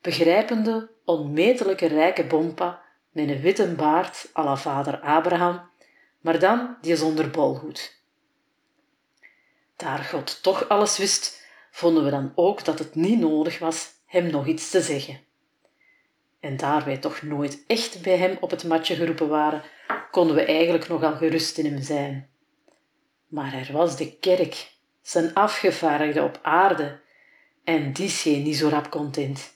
begrijpende, 0.00 0.90
onmetelijke 1.04 1.86
rijke 1.86 2.26
bompa 2.26 2.82
met 3.10 3.28
een 3.28 3.40
witte 3.40 3.74
baard 3.74 4.30
à 4.36 4.44
la 4.44 4.56
vader 4.56 5.00
Abraham, 5.00 5.70
maar 6.20 6.38
dan 6.38 6.76
die 6.80 6.96
zonder 6.96 7.30
bolhoed. 7.30 7.97
Daar 9.78 9.98
God 9.98 10.42
toch 10.42 10.68
alles 10.68 10.98
wist, 10.98 11.46
vonden 11.70 12.04
we 12.04 12.10
dan 12.10 12.32
ook 12.34 12.64
dat 12.64 12.78
het 12.78 12.94
niet 12.94 13.18
nodig 13.18 13.58
was 13.58 13.90
hem 14.06 14.30
nog 14.30 14.46
iets 14.46 14.70
te 14.70 14.80
zeggen. 14.80 15.20
En 16.40 16.56
daar 16.56 16.84
wij 16.84 16.98
toch 16.98 17.22
nooit 17.22 17.64
echt 17.66 18.02
bij 18.02 18.16
hem 18.16 18.36
op 18.40 18.50
het 18.50 18.64
matje 18.64 18.94
geroepen 18.94 19.28
waren, 19.28 19.62
konden 20.10 20.36
we 20.36 20.44
eigenlijk 20.44 20.88
nogal 20.88 21.16
gerust 21.16 21.58
in 21.58 21.64
hem 21.64 21.82
zijn. 21.82 22.30
Maar 23.28 23.54
er 23.54 23.72
was 23.72 23.96
de 23.96 24.18
kerk, 24.18 24.72
zijn 25.02 25.34
afgevaardigde 25.34 26.22
op 26.22 26.38
aarde, 26.42 27.00
en 27.64 27.92
die 27.92 28.08
scheen 28.08 28.42
niet 28.42 28.56
zo 28.56 28.68
rap 28.68 28.90
content. 28.90 29.54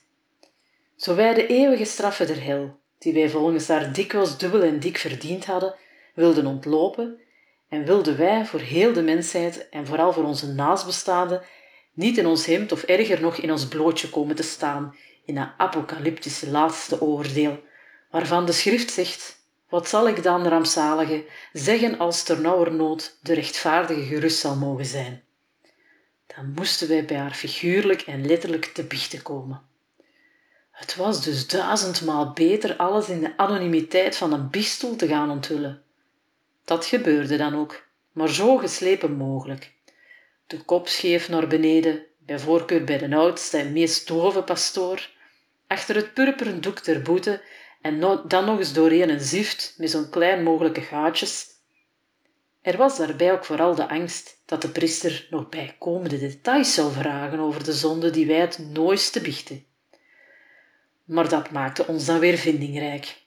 Zo 0.95 1.15
wij 1.15 1.33
de 1.33 1.47
eeuwige 1.47 1.85
straffen 1.85 2.27
der 2.27 2.43
hel, 2.43 2.79
die 2.97 3.13
wij 3.13 3.29
volgens 3.29 3.67
haar 3.67 3.93
dikwijls 3.93 4.37
dubbel 4.37 4.61
en 4.61 4.79
dik 4.79 4.97
verdiend 4.97 5.45
hadden, 5.45 5.75
wilden 6.13 6.45
ontlopen 6.45 7.22
en 7.73 7.85
wilden 7.85 8.17
wij 8.17 8.45
voor 8.45 8.59
heel 8.59 8.93
de 8.93 9.01
mensheid 9.01 9.69
en 9.69 9.85
vooral 9.85 10.13
voor 10.13 10.23
onze 10.23 10.47
naastbestaanden 10.47 11.41
niet 11.93 12.17
in 12.17 12.25
ons 12.25 12.45
hemd 12.45 12.71
of 12.71 12.83
erger 12.83 13.21
nog 13.21 13.37
in 13.37 13.51
ons 13.51 13.67
blootje 13.67 14.09
komen 14.09 14.35
te 14.35 14.43
staan 14.43 14.95
in 15.25 15.35
dat 15.35 15.49
apocalyptische 15.57 16.49
laatste 16.49 17.01
oordeel, 17.01 17.63
waarvan 18.09 18.45
de 18.45 18.51
schrift 18.51 18.91
zegt, 18.91 19.37
wat 19.69 19.89
zal 19.89 20.07
ik 20.07 20.23
dan, 20.23 20.47
rampzalige, 20.47 21.25
zeggen 21.53 21.99
als 21.99 22.23
ternauwernood 22.23 23.17
de 23.21 23.33
rechtvaardige 23.33 24.01
gerust 24.01 24.39
zal 24.39 24.55
mogen 24.55 24.85
zijn? 24.85 25.23
Dan 26.35 26.51
moesten 26.55 26.87
wij 26.87 27.05
bij 27.05 27.17
haar 27.17 27.33
figuurlijk 27.33 28.01
en 28.01 28.25
letterlijk 28.25 28.65
te 28.65 28.83
biechten 28.83 29.21
komen. 29.21 29.61
Het 30.71 30.95
was 30.95 31.23
dus 31.23 31.47
duizendmaal 31.47 32.33
beter 32.33 32.75
alles 32.75 33.09
in 33.09 33.19
de 33.19 33.37
anonimiteit 33.37 34.17
van 34.17 34.33
een 34.33 34.49
biechtstoel 34.49 34.95
te 34.95 35.07
gaan 35.07 35.29
onthullen. 35.29 35.82
Dat 36.65 36.85
gebeurde 36.85 37.37
dan 37.37 37.55
ook, 37.55 37.87
maar 38.11 38.29
zo 38.29 38.57
geslepen 38.57 39.13
mogelijk. 39.13 39.71
De 40.47 40.61
kop 40.61 40.87
scheef 40.87 41.29
naar 41.29 41.47
beneden, 41.47 42.05
bij 42.17 42.39
voorkeur 42.39 42.83
bij 42.83 42.97
de 42.97 43.15
oudste 43.15 43.57
en 43.57 43.73
meest 43.73 44.07
dove 44.07 44.41
pastoor, 44.41 45.09
achter 45.67 45.95
het 45.95 46.13
purperen 46.13 46.61
doek 46.61 46.79
ter 46.79 47.01
boete 47.01 47.41
en 47.81 47.99
dan 48.27 48.45
nog 48.45 48.59
eens 48.59 48.73
doorheen 48.73 49.09
een 49.09 49.19
zift 49.19 49.73
met 49.77 49.89
zo'n 49.89 50.09
klein 50.09 50.43
mogelijke 50.43 50.81
gaatjes. 50.81 51.47
Er 52.61 52.77
was 52.77 52.97
daarbij 52.97 53.31
ook 53.31 53.45
vooral 53.45 53.75
de 53.75 53.89
angst 53.89 54.41
dat 54.45 54.61
de 54.61 54.69
priester 54.69 55.27
nog 55.29 55.49
bijkomende 55.49 56.19
details 56.19 56.73
zou 56.73 56.91
vragen 56.91 57.39
over 57.39 57.63
de 57.63 57.73
zonde 57.73 58.09
die 58.09 58.25
wij 58.25 58.39
het 58.39 58.57
nooiste 58.59 59.21
biechten. 59.21 59.65
Maar 61.03 61.29
dat 61.29 61.51
maakte 61.51 61.87
ons 61.87 62.05
dan 62.05 62.19
weer 62.19 62.37
vindingrijk. 62.37 63.21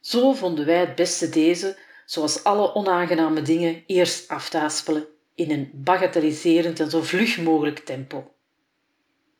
Zo 0.00 0.32
vonden 0.32 0.66
wij 0.66 0.80
het 0.80 0.94
beste 0.94 1.28
deze, 1.28 1.78
zoals 2.06 2.44
alle 2.44 2.74
onaangename 2.74 3.42
dingen, 3.42 3.82
eerst 3.86 4.28
aftaspelen 4.28 5.06
in 5.34 5.50
een 5.50 5.70
bagatelliserend 5.74 6.80
en 6.80 6.90
zo 6.90 7.02
vlug 7.02 7.38
mogelijk 7.38 7.78
tempo. 7.78 8.32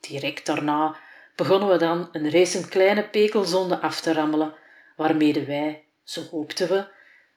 Direct 0.01 0.47
daarna 0.47 0.97
begonnen 1.37 1.69
we 1.69 1.77
dan 1.77 2.09
een 2.13 2.31
race 2.31 2.69
kleine 2.69 3.09
pekelzonde 3.09 3.81
af 3.81 4.01
te 4.01 4.13
rammelen, 4.13 4.55
waarmede 4.97 5.45
wij, 5.45 5.85
zo 6.03 6.23
hoopten 6.31 6.69
we, 6.69 6.87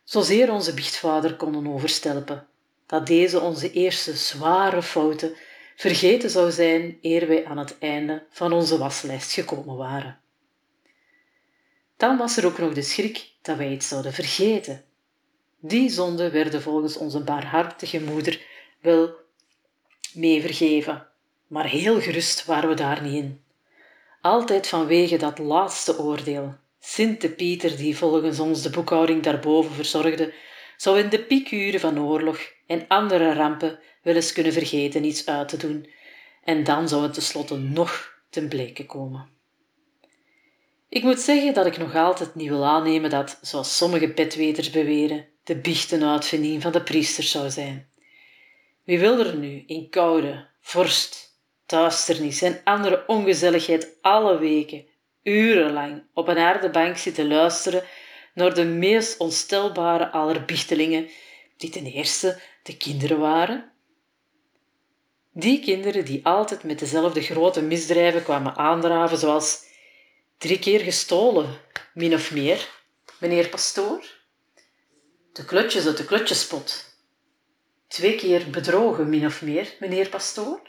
zozeer 0.03 0.51
onze 0.51 0.73
biechtvader 0.73 1.35
konden 1.35 1.67
overstelpen, 1.67 2.47
dat 2.85 3.07
deze 3.07 3.39
onze 3.39 3.71
eerste 3.71 4.15
zware 4.15 4.81
fouten 4.81 5.35
vergeten 5.75 6.29
zou 6.29 6.51
zijn 6.51 6.97
eer 7.01 7.27
wij 7.27 7.45
aan 7.45 7.57
het 7.57 7.77
einde 7.79 8.25
van 8.29 8.53
onze 8.53 8.77
waslijst 8.77 9.31
gekomen 9.31 9.75
waren. 9.75 10.19
Dan 11.97 12.17
was 12.17 12.37
er 12.37 12.45
ook 12.45 12.57
nog 12.57 12.73
de 12.73 12.81
schrik 12.81 13.31
dat 13.41 13.57
wij 13.57 13.71
iets 13.71 13.87
zouden 13.87 14.13
vergeten. 14.13 14.83
Die 15.59 15.89
zonden 15.89 16.31
werden 16.31 16.61
volgens 16.61 16.97
onze 16.97 17.19
barhartige 17.19 18.01
moeder 18.01 18.41
wel 18.81 19.15
mee 20.13 20.41
vergeven, 20.41 21.07
maar 21.47 21.65
heel 21.65 22.01
gerust 22.01 22.45
waren 22.45 22.69
we 22.69 22.75
daar 22.75 23.01
niet 23.01 23.13
in. 23.13 23.41
Altijd 24.21 24.67
vanwege 24.67 25.17
dat 25.17 25.37
laatste 25.39 25.99
oordeel. 25.99 26.55
Sint 26.79 27.35
Pieter, 27.35 27.77
die 27.77 27.97
volgens 27.97 28.39
ons 28.39 28.61
de 28.61 28.69
boekhouding 28.69 29.23
daarboven 29.23 29.71
verzorgde, 29.71 30.33
zou 30.77 30.99
in 30.99 31.09
de 31.09 31.19
piekuren 31.23 31.79
van 31.79 31.99
oorlog 31.99 32.39
en 32.67 32.85
andere 32.87 33.33
rampen 33.33 33.79
wel 34.03 34.15
eens 34.15 34.33
kunnen 34.33 34.53
vergeten 34.53 35.03
iets 35.03 35.25
uit 35.25 35.49
te 35.49 35.57
doen, 35.57 35.89
en 36.43 36.63
dan 36.63 36.87
zou 36.87 37.03
het 37.03 37.13
tenslotte 37.13 37.57
nog 37.57 38.19
ten 38.29 38.47
bleke 38.47 38.85
komen. 38.85 39.36
Ik 40.89 41.03
moet 41.03 41.19
zeggen 41.19 41.53
dat 41.53 41.65
ik 41.65 41.77
nog 41.77 41.95
altijd 41.95 42.35
niet 42.35 42.49
wil 42.49 42.65
aannemen 42.65 43.09
dat, 43.09 43.39
zoals 43.41 43.77
sommige 43.77 44.13
bedweters 44.13 44.69
beweren, 44.69 45.25
de 45.43 45.55
biecht 45.55 45.91
een 45.91 46.03
uitvinding 46.03 46.61
van 46.61 46.71
de 46.71 46.83
priesters 46.83 47.31
zou 47.31 47.49
zijn. 47.49 47.89
Wie 48.83 48.99
wil 48.99 49.19
er 49.19 49.35
nu 49.35 49.63
in 49.65 49.89
koude, 49.89 50.47
vorst, 50.61 51.39
duisternis 51.65 52.41
en 52.41 52.61
andere 52.63 53.03
ongezelligheid 53.07 53.97
alle 54.01 54.37
weken, 54.37 54.85
urenlang 55.23 56.03
op 56.13 56.27
een 56.27 56.37
aarde 56.37 56.69
bank 56.69 56.97
zitten 56.97 57.27
luisteren 57.27 57.83
naar 58.33 58.53
de 58.53 58.65
meest 58.65 59.17
onstelbare 59.17 60.11
aller 60.11 60.45
biechtelingen, 60.45 61.09
die 61.57 61.69
ten 61.69 61.85
eerste 61.85 62.39
de 62.63 62.77
kinderen 62.77 63.19
waren. 63.19 63.71
Die 65.33 65.59
kinderen 65.59 66.05
die 66.05 66.25
altijd 66.25 66.63
met 66.63 66.79
dezelfde 66.79 67.21
grote 67.21 67.61
misdrijven 67.61 68.23
kwamen 68.23 68.55
aandraven, 68.55 69.17
zoals 69.17 69.66
drie 70.37 70.59
keer 70.59 70.79
gestolen, 70.79 71.59
min 71.93 72.13
of 72.13 72.31
meer, 72.31 72.69
meneer 73.19 73.49
pastoor. 73.49 74.05
De 75.33 75.45
klutjes 75.45 75.85
uit 75.85 75.97
de 75.97 76.05
klutjespot. 76.05 76.95
Twee 77.87 78.15
keer 78.15 78.49
bedrogen, 78.49 79.09
min 79.09 79.25
of 79.25 79.41
meer, 79.41 79.75
meneer 79.79 80.09
pastoor. 80.09 80.61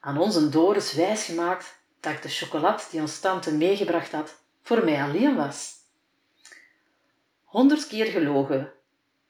Aan 0.00 0.18
onze 0.18 0.48
Doris 0.48 0.92
wijsgemaakt 0.92 1.80
dat 2.00 2.12
ik 2.12 2.22
de 2.22 2.28
chocolade 2.28 2.82
die 2.90 3.00
ons 3.00 3.20
tante 3.20 3.52
meegebracht 3.54 4.12
had, 4.12 4.42
voor 4.62 4.84
mij 4.84 5.02
alleen 5.02 5.36
was. 5.36 5.72
Honderd 7.44 7.86
keer 7.86 8.06
gelogen, 8.06 8.72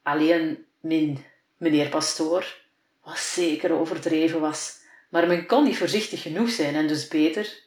alleen 0.02 0.66
min, 0.80 1.24
meneer 1.56 1.88
pastoor, 1.88 2.60
wat 3.02 3.18
zeker 3.18 3.72
overdreven 3.72 4.40
was, 4.40 4.80
maar 5.10 5.26
men 5.26 5.46
kon 5.46 5.64
niet 5.64 5.78
voorzichtig 5.78 6.22
genoeg 6.22 6.50
zijn 6.50 6.74
en 6.74 6.86
dus 6.86 7.08
beter, 7.08 7.61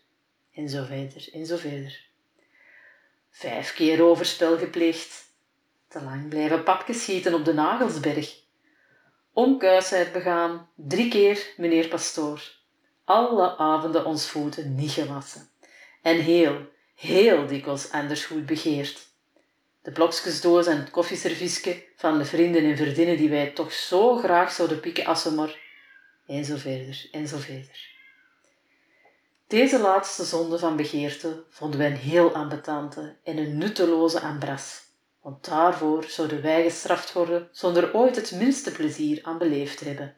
en 0.56 0.70
zo 0.70 0.84
verder, 0.84 1.30
en 1.34 1.46
zo 1.46 1.58
verder. 1.58 2.04
Vijf 3.30 3.74
keer 3.74 4.04
overspel 4.04 4.58
gepleegd, 4.58 5.24
te 5.88 6.02
lang 6.04 6.30
blijven 6.30 6.64
papjes 6.64 7.02
schieten 7.02 7.34
op 7.34 7.46
de 7.46 7.54
Nagelsberg, 7.54 8.40
onkuisheid 9.34 10.12
begaan, 10.12 10.70
drie 10.76 11.10
keer, 11.10 11.54
meneer 11.58 11.88
pastoor, 11.88 12.56
alle 13.04 13.58
avonden 13.58 14.06
ons 14.06 14.30
voeten 14.30 14.76
niet 14.76 14.92
gewassen, 14.92 15.50
en 16.02 16.20
heel, 16.20 16.70
heel 16.96 17.48
dikwijls 17.48 17.92
anders 17.92 18.26
goed 18.26 18.46
begeerd. 18.46 19.08
De 19.82 19.92
blokjesdoos 19.92 20.68
en 20.68 20.78
het 20.78 20.90
koffieserviesje 20.90 21.84
van 21.96 22.18
de 22.18 22.26
vrienden 22.26 22.64
en 22.64 22.78
vriendinnen 22.78 23.18
die 23.18 23.30
wij 23.30 23.50
toch 23.52 23.74
zo 23.74 24.18
graag 24.18 24.52
zouden 24.52 24.80
pikken 24.80 25.06
als 25.06 25.24
we 25.24 25.30
maar... 25.30 25.64
En 26.28 26.46
zo 26.46 26.56
verder, 26.56 27.08
en 27.12 27.28
zo 27.28 27.38
verder. 27.38 27.95
Deze 29.48 29.80
laatste 29.80 30.24
zonde 30.24 30.60
van 30.60 30.76
begeerte 30.76 31.44
vonden 31.50 31.80
wij 31.80 31.90
een 31.90 31.98
heel 31.98 32.34
ambetante 32.34 33.16
en 33.24 33.38
een 33.38 33.58
nutteloze 33.58 34.20
ambras, 34.20 34.82
want 35.22 35.46
daarvoor 35.46 36.04
zouden 36.04 36.42
wij 36.42 36.64
gestraft 36.64 37.14
worden 37.14 37.50
zonder 37.52 37.94
ooit 37.94 38.16
het 38.16 38.32
minste 38.32 38.72
plezier 38.72 39.20
aan 39.24 39.38
beleefd 39.38 39.78
te 39.78 39.86
hebben. 39.86 40.16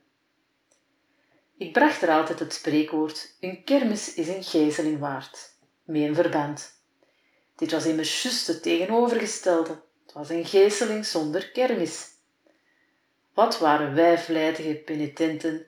Ik 1.57 1.73
bracht 1.73 2.01
er 2.01 2.09
altijd 2.09 2.39
het 2.39 2.53
spreekwoord, 2.53 3.35
een 3.39 3.63
kermis 3.63 4.13
is 4.13 4.27
een 4.27 4.43
gijzeling 4.43 4.99
waard, 4.99 5.55
mee 5.83 6.07
een 6.07 6.15
verband. 6.15 6.75
Dit 7.55 7.71
was 7.71 7.85
immers 7.85 8.23
juist 8.23 8.47
het 8.47 8.63
tegenovergestelde. 8.63 9.81
Het 10.05 10.13
was 10.13 10.29
een 10.29 10.45
geesteling 10.45 11.05
zonder 11.05 11.51
kermis. 11.51 12.07
Wat 13.33 13.59
waren 13.59 13.95
wij 13.95 14.19
vlijtige 14.19 14.73
penitenten, 14.85 15.65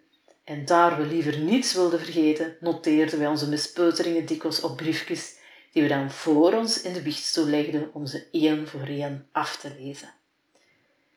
en 0.49 0.65
daar 0.65 0.97
we 0.97 1.05
liever 1.05 1.37
niets 1.37 1.73
wilden 1.73 1.99
vergeten, 1.99 2.57
noteerden 2.59 3.19
wij 3.19 3.27
onze 3.27 3.49
mispeuteringen 3.49 4.25
dikwijls 4.25 4.61
op 4.61 4.77
briefjes, 4.77 5.35
die 5.71 5.81
we 5.81 5.87
dan 5.87 6.11
voor 6.11 6.53
ons 6.53 6.81
in 6.81 6.93
de 6.93 7.01
biechtstoel 7.01 7.45
legden 7.45 7.89
om 7.93 8.05
ze 8.05 8.27
één 8.31 8.67
voor 8.67 8.87
één 8.87 9.27
af 9.31 9.57
te 9.57 9.71
lezen. 9.79 10.13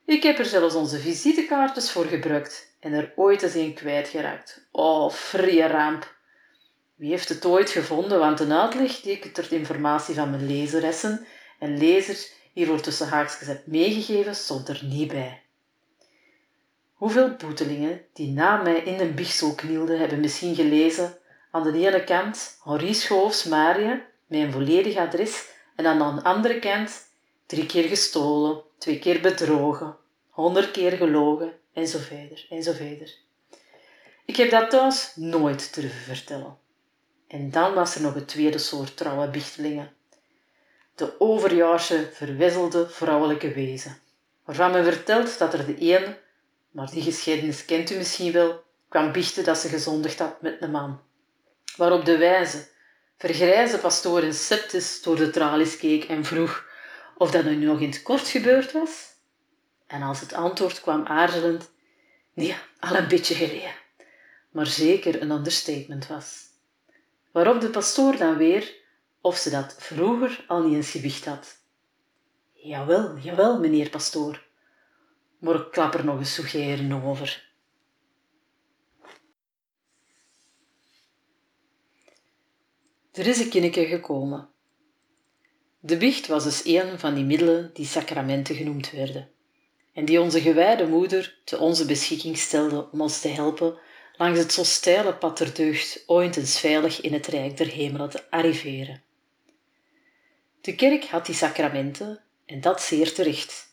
Ik 0.06 0.22
heb 0.22 0.38
er 0.38 0.44
zelfs 0.44 0.74
onze 0.74 0.98
visitekaartjes 0.98 1.90
voor 1.90 2.04
gebruikt 2.04 2.76
en 2.80 2.92
er 2.92 3.12
ooit 3.16 3.42
eens 3.42 3.54
een 3.54 3.74
kwijtgeraakt. 3.74 4.68
Oh, 4.70 5.10
vrije 5.10 5.66
ramp! 5.66 6.14
Wie 6.94 7.10
heeft 7.10 7.28
het 7.28 7.44
ooit 7.44 7.70
gevonden? 7.70 8.18
Want 8.18 8.40
een 8.40 8.52
uitleg 8.52 9.00
die 9.00 9.12
ik 9.12 9.34
ter 9.34 9.52
informatie 9.52 10.14
van 10.14 10.30
mijn 10.30 10.46
lezeressen 10.46 11.26
en 11.58 11.78
lezers 11.78 12.32
hiervoor 12.52 12.80
tussen 12.80 13.08
haakjes 13.08 13.48
heb 13.48 13.66
meegegeven, 13.66 14.34
stond 14.34 14.68
er 14.68 14.80
niet 14.84 15.08
bij. 15.08 15.41
Hoeveel 17.02 17.30
boetelingen 17.30 18.04
die 18.12 18.30
na 18.30 18.62
mij 18.62 18.78
in 18.78 18.98
de 18.98 19.06
biechtstoel 19.06 19.54
knielden, 19.54 19.98
hebben 19.98 20.20
misschien 20.20 20.54
gelezen 20.54 21.18
aan 21.50 21.62
de 21.62 21.72
ene 21.72 22.04
kant 22.04 22.58
Henri 22.64 22.94
Schoofs 22.94 23.44
Maria, 23.44 24.06
met 24.26 24.40
een 24.40 24.52
volledig 24.52 24.96
adres, 24.96 25.48
en 25.76 25.86
aan 25.86 26.16
de 26.16 26.22
andere 26.22 26.58
kant 26.58 27.08
drie 27.46 27.66
keer 27.66 27.88
gestolen, 27.88 28.62
twee 28.78 28.98
keer 28.98 29.20
bedrogen, 29.20 29.96
honderd 30.30 30.70
keer 30.70 30.92
gelogen, 30.92 31.52
en 31.72 31.86
zo 31.86 31.98
verder, 31.98 32.46
en 32.50 32.62
verder. 32.62 33.14
Ik 34.24 34.36
heb 34.36 34.50
dat 34.50 34.70
thuis 34.70 35.12
nooit 35.16 35.74
durven 35.74 36.14
vertellen. 36.14 36.56
En 37.28 37.50
dan 37.50 37.74
was 37.74 37.94
er 37.94 38.02
nog 38.02 38.14
het 38.14 38.28
tweede 38.28 38.58
soort 38.58 38.96
trouwe 38.96 39.28
bichtelingen. 39.28 39.92
De 40.94 41.20
overjaarse, 41.20 42.08
verwisselde 42.12 42.88
vrouwelijke 42.88 43.52
wezen. 43.52 43.98
Waarvan 44.44 44.70
men 44.70 44.84
vertelt 44.84 45.38
dat 45.38 45.52
er 45.52 45.66
de 45.66 45.74
een, 45.78 46.16
maar 46.72 46.90
die 46.90 47.02
geschiedenis 47.02 47.64
kent 47.64 47.90
u 47.90 47.96
misschien 47.96 48.32
wel, 48.32 48.64
kwam 48.88 49.12
biechten 49.12 49.44
dat 49.44 49.58
ze 49.58 49.68
gezondigd 49.68 50.18
had 50.18 50.42
met 50.42 50.62
een 50.62 50.70
man. 50.70 51.00
Waarop 51.76 52.04
de 52.04 52.18
wijze, 52.18 52.68
vergrijze 53.18 53.78
pastoor 53.78 54.22
in 54.22 54.34
septis 54.34 55.02
door 55.02 55.16
de 55.16 55.30
tralies 55.30 55.76
keek 55.76 56.04
en 56.04 56.24
vroeg 56.24 56.70
of 57.16 57.30
dat 57.30 57.44
nu 57.44 57.54
nog 57.54 57.80
in 57.80 57.90
het 57.90 58.02
kort 58.02 58.28
gebeurd 58.28 58.72
was. 58.72 59.10
En 59.86 60.02
als 60.02 60.20
het 60.20 60.32
antwoord 60.32 60.80
kwam 60.80 61.06
aarzelend, 61.06 61.70
ja, 62.32 62.56
al 62.78 62.96
een 62.96 63.08
beetje 63.08 63.34
geleden, 63.34 63.74
maar 64.50 64.66
zeker 64.66 65.22
een 65.22 65.30
understatement 65.30 66.06
was. 66.06 66.50
Waarop 67.32 67.60
de 67.60 67.68
pastoor 67.68 68.16
dan 68.16 68.36
weer, 68.36 68.74
of 69.20 69.36
ze 69.36 69.50
dat 69.50 69.76
vroeger 69.78 70.44
al 70.48 70.62
niet 70.62 70.74
eens 70.74 70.90
gewicht 70.90 71.24
had. 71.24 71.56
Jawel, 72.52 73.18
jawel, 73.18 73.58
meneer 73.58 73.90
pastoor, 73.90 74.42
maar 75.42 75.54
ik 75.54 75.70
klap 75.70 75.94
er 75.94 76.04
nog 76.04 76.18
eens 76.18 76.34
suggereren 76.34 77.02
over. 77.02 77.50
Er 83.12 83.26
is 83.26 83.38
een 83.40 83.48
kinneke 83.48 83.86
gekomen. 83.86 84.48
De 85.80 85.96
biecht 85.96 86.26
was 86.26 86.44
dus 86.44 86.64
een 86.64 86.98
van 86.98 87.14
die 87.14 87.24
middelen 87.24 87.70
die 87.74 87.86
sacramenten 87.86 88.54
genoemd 88.54 88.90
werden 88.90 89.30
en 89.92 90.04
die 90.04 90.20
onze 90.20 90.40
gewijde 90.40 90.86
moeder 90.86 91.38
te 91.44 91.58
onze 91.58 91.86
beschikking 91.86 92.38
stelde 92.38 92.90
om 92.90 93.00
ons 93.00 93.20
te 93.20 93.28
helpen 93.28 93.78
langs 94.16 94.38
het 94.38 94.52
zo 94.52 94.64
steile 94.64 95.14
pad 95.14 95.38
der 95.38 95.54
deugd 95.54 96.02
ooit 96.06 96.36
eens 96.36 96.60
veilig 96.60 97.00
in 97.00 97.12
het 97.12 97.26
rijk 97.26 97.56
der 97.56 97.66
hemelen 97.66 98.10
te 98.10 98.30
arriveren. 98.30 99.02
De 100.60 100.74
kerk 100.74 101.04
had 101.04 101.26
die 101.26 101.34
sacramenten, 101.34 102.20
en 102.46 102.60
dat 102.60 102.82
zeer 102.82 103.12
terecht, 103.12 103.71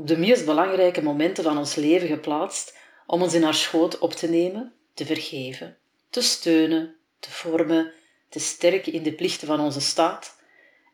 op 0.00 0.06
de 0.06 0.18
meest 0.18 0.44
belangrijke 0.44 1.02
momenten 1.02 1.44
van 1.44 1.58
ons 1.58 1.74
leven 1.74 2.08
geplaatst 2.08 2.76
om 3.06 3.22
ons 3.22 3.34
in 3.34 3.42
haar 3.42 3.54
schoot 3.54 3.98
op 3.98 4.12
te 4.12 4.28
nemen, 4.28 4.72
te 4.94 5.06
vergeven, 5.06 5.76
te 6.10 6.22
steunen, 6.22 6.96
te 7.18 7.30
vormen, 7.30 7.92
te 8.28 8.38
sterken 8.38 8.92
in 8.92 9.02
de 9.02 9.12
plichten 9.12 9.46
van 9.46 9.60
onze 9.60 9.80
staat 9.80 10.36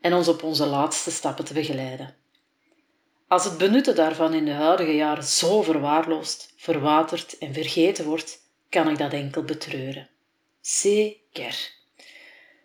en 0.01 0.13
ons 0.13 0.27
op 0.27 0.43
onze 0.43 0.65
laatste 0.65 1.11
stappen 1.11 1.45
te 1.45 1.53
begeleiden. 1.53 2.15
Als 3.27 3.43
het 3.43 3.57
benutten 3.57 3.95
daarvan 3.95 4.33
in 4.33 4.45
de 4.45 4.51
huidige 4.51 4.95
jaren 4.95 5.23
zo 5.23 5.61
verwaarloosd, 5.61 6.53
verwaterd 6.57 7.37
en 7.37 7.53
vergeten 7.53 8.05
wordt, 8.05 8.39
kan 8.69 8.89
ik 8.89 8.97
dat 8.97 9.13
enkel 9.13 9.43
betreuren. 9.43 10.09
Zeker. 10.61 11.71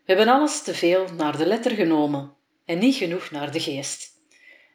We 0.04 0.12
hebben 0.14 0.28
alles 0.28 0.62
te 0.62 0.74
veel 0.74 1.08
naar 1.16 1.36
de 1.36 1.46
letter 1.46 1.70
genomen 1.70 2.34
en 2.64 2.78
niet 2.78 2.96
genoeg 2.96 3.30
naar 3.30 3.52
de 3.52 3.60
geest. 3.60 4.11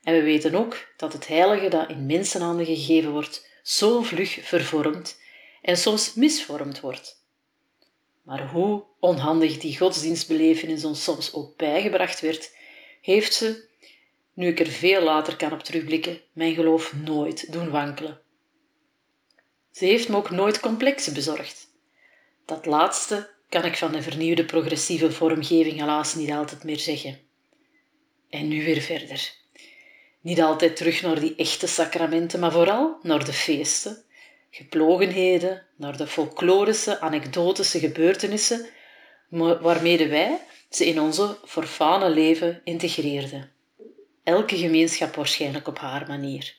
En 0.08 0.14
we 0.14 0.22
weten 0.22 0.56
ook 0.56 0.88
dat 0.98 1.14
het 1.14 1.28
heilige 1.28 1.70
dat 1.70 1.90
in 1.90 2.06
mensenhanden 2.06 2.66
gegeven 2.66 3.12
wordt, 3.12 3.48
zo 3.64 4.02
vlug 4.02 4.40
vervormd 4.42 5.22
en 5.62 5.78
soms 5.78 6.14
misvormd 6.14 6.80
wordt. 6.80 7.24
Maar 8.24 8.50
hoe 8.50 8.84
onhandig 9.00 9.58
die 9.58 9.78
godsdienstbelevenis 9.78 10.84
ons 10.84 11.04
soms 11.04 11.34
ook 11.34 11.58
bijgebracht 11.58 12.20
werd, 12.20 12.56
heeft 13.02 13.34
ze, 13.34 13.68
nu 14.34 14.48
ik 14.48 14.60
er 14.60 14.68
veel 14.68 15.02
later 15.02 15.36
kan 15.36 15.52
op 15.52 15.64
terugblikken, 15.64 16.22
mijn 16.32 16.54
geloof 16.54 16.94
nooit 16.94 17.52
doen 17.52 17.70
wankelen. 17.70 18.22
Ze 19.72 19.86
heeft 19.86 20.10
me 20.10 20.16
ook 20.16 20.30
nooit 20.30 20.60
complexen 20.60 21.14
bezorgd. 21.14 21.68
Dat 22.46 22.66
laatste 22.66 23.30
kan 23.50 23.66
ik 23.66 23.78
van 23.78 23.92
de 23.92 24.02
vernieuwde 24.02 24.46
progressieve 24.46 25.12
vormgeving 25.12 25.80
helaas 25.80 26.16
niet 26.16 26.32
altijd 26.32 26.64
meer 26.64 26.80
zeggen. 26.80 27.20
En 28.30 28.48
nu 28.48 28.66
weer 28.66 28.82
verder. 28.82 29.46
Niet 30.22 30.42
altijd 30.42 30.76
terug 30.76 31.02
naar 31.02 31.20
die 31.20 31.36
echte 31.36 31.68
sacramenten, 31.68 32.40
maar 32.40 32.52
vooral 32.52 32.98
naar 33.02 33.26
de 33.26 33.34
feesten, 33.34 34.04
geplogenheden, 34.50 35.66
naar 35.76 35.98
de 35.98 36.08
folklorische, 36.08 37.00
anekdotische 37.00 37.80
gebeurtenissen, 37.80 38.66
waarmee 39.62 40.08
wij 40.08 40.40
ze 40.70 40.86
in 40.86 41.00
onze 41.00 41.38
forfane 41.46 42.10
leven 42.10 42.62
integreerden. 42.64 43.52
Elke 44.24 44.58
gemeenschap 44.58 45.16
waarschijnlijk 45.16 45.68
op 45.68 45.80
haar 45.80 46.08
manier. 46.08 46.56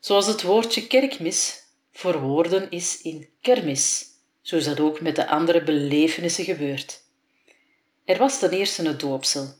Zoals 0.00 0.26
het 0.26 0.42
woordje 0.42 0.86
kerkmis 0.86 1.62
voor 1.92 2.20
woorden 2.20 2.70
is 2.70 3.02
in 3.02 3.28
kermis, 3.40 4.06
zoals 4.40 4.64
dat 4.64 4.80
ook 4.80 5.00
met 5.00 5.16
de 5.16 5.28
andere 5.28 5.62
belevenissen 5.62 6.44
gebeurt. 6.44 7.02
Er 8.04 8.18
was 8.18 8.38
ten 8.38 8.50
eerste 8.50 8.86
het 8.86 9.00
doopsel. 9.00 9.58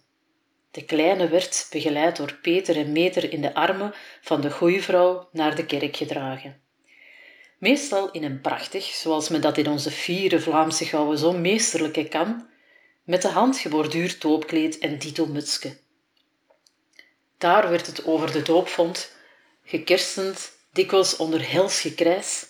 De 0.71 0.85
kleine 0.85 1.28
werd, 1.28 1.67
begeleid 1.71 2.17
door 2.17 2.35
Peter 2.43 2.76
en 2.76 2.93
Meter 2.93 3.33
in 3.33 3.41
de 3.41 3.54
armen 3.54 3.95
van 4.21 4.41
de 4.41 4.50
goeivrouw, 4.50 5.28
naar 5.33 5.54
de 5.54 5.67
kerk 5.67 5.97
gedragen. 5.97 6.61
Meestal 7.59 8.11
in 8.11 8.25
een 8.25 8.41
prachtig, 8.41 8.85
zoals 8.85 9.28
men 9.28 9.41
dat 9.41 9.59
in 9.59 9.69
onze 9.69 9.91
vierde 9.91 10.41
Vlaamse 10.41 10.85
gouwen 10.85 11.19
zo 11.19 11.33
meesterlijke 11.33 12.09
kan, 12.09 12.49
met 13.04 13.23
de 13.23 13.28
hand 13.28 13.59
geborduurd 13.59 14.21
doopkleed 14.21 14.78
en 14.78 14.99
dito 14.99 15.26
mutske. 15.26 15.76
Daar 17.39 17.71
werd 17.71 17.87
het 17.87 18.04
over 18.04 18.33
de 18.33 18.43
doopvond, 18.43 19.17
gekersend, 19.65 20.52
dikwijls 20.73 21.17
onder 21.17 21.50
hels 21.50 21.80
gekrijs. 21.80 22.47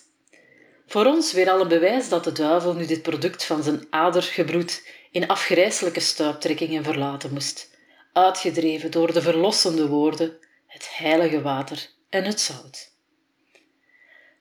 Voor 0.87 1.05
ons 1.05 1.33
weer 1.33 1.49
al 1.49 1.61
een 1.61 1.67
bewijs 1.67 2.09
dat 2.09 2.23
de 2.23 2.31
duivel 2.31 2.73
nu 2.73 2.85
dit 2.85 3.01
product 3.01 3.43
van 3.43 3.63
zijn 3.63 3.87
adergebroed 3.89 4.87
in 5.11 5.27
afgrijselijke 5.27 5.99
stuiptrekkingen 5.99 6.83
verlaten 6.83 7.33
moest 7.33 7.70
uitgedreven 8.13 8.91
door 8.91 9.13
de 9.13 9.21
verlossende 9.21 9.87
woorden, 9.87 10.37
het 10.67 10.97
heilige 10.97 11.41
water 11.41 11.89
en 12.09 12.23
het 12.23 12.41
zout. 12.41 12.91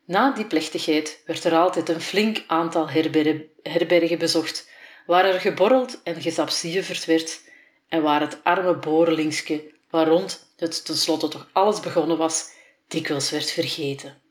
Na 0.05 0.33
die 0.33 0.47
plechtigheid 0.47 1.23
werd 1.27 1.45
er 1.45 1.57
altijd 1.57 1.89
een 1.89 2.01
flink 2.01 2.45
aantal 2.47 2.89
herbergen 3.63 4.19
bezocht, 4.19 4.71
waar 5.07 5.25
er 5.25 5.41
geborreld 5.41 6.03
en 6.03 6.23
gesapsieverd 6.23 7.05
werd 7.05 7.41
en 7.89 8.03
waar 8.03 8.21
het 8.21 8.45
arme 8.45 8.77
boerlingske, 8.77 9.73
waar 9.91 10.07
rond 10.07 10.53
het 10.57 10.85
tenslotte 10.85 11.29
toch 11.29 11.49
alles 11.53 11.81
begonnen 11.81 12.19
was, 12.19 12.51
dikwijls 12.89 13.31
werd 13.31 13.51
vergeten. 13.51 14.23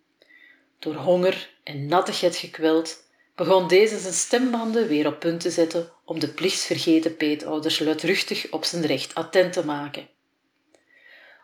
Door 0.80 0.96
honger 0.96 1.50
en 1.64 1.86
nattigheid 1.86 2.36
gekweld, 2.36 3.09
begon 3.40 3.68
deze 3.68 4.00
zijn 4.00 4.14
stembanden 4.14 4.88
weer 4.88 5.08
op 5.08 5.20
punt 5.20 5.40
te 5.40 5.50
zetten 5.50 5.92
om 6.06 6.20
de 6.20 6.28
plichtsvergeten 6.28 7.16
peetouders 7.16 7.80
luidruchtig 7.80 8.52
op 8.52 8.66
zijn 8.66 8.86
recht 8.86 9.16
attent 9.16 9.54
te 9.54 9.66
maken. 9.66 10.10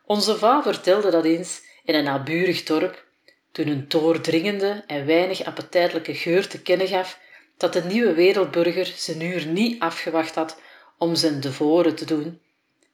Onze 0.05 0.37
va 0.37 0.63
vertelde 0.63 1.11
dat 1.11 1.25
eens 1.25 1.61
in 1.83 1.95
een 1.95 2.03
naburig 2.03 2.63
dorp, 2.63 3.05
toen 3.51 3.67
een 3.67 3.85
doordringende 3.87 4.83
en 4.87 5.05
weinig 5.05 5.43
appetijtelijke 5.43 6.13
geur 6.13 6.47
te 6.47 6.61
kennen 6.61 6.87
gaf 6.87 7.19
dat 7.57 7.73
de 7.73 7.83
nieuwe 7.83 8.13
wereldburger 8.13 8.93
zijn 8.95 9.21
uur 9.21 9.47
niet 9.47 9.79
afgewacht 9.79 10.35
had 10.35 10.59
om 10.97 11.15
zijn 11.15 11.39
devoren 11.39 11.95
te 11.95 12.05
doen, 12.05 12.41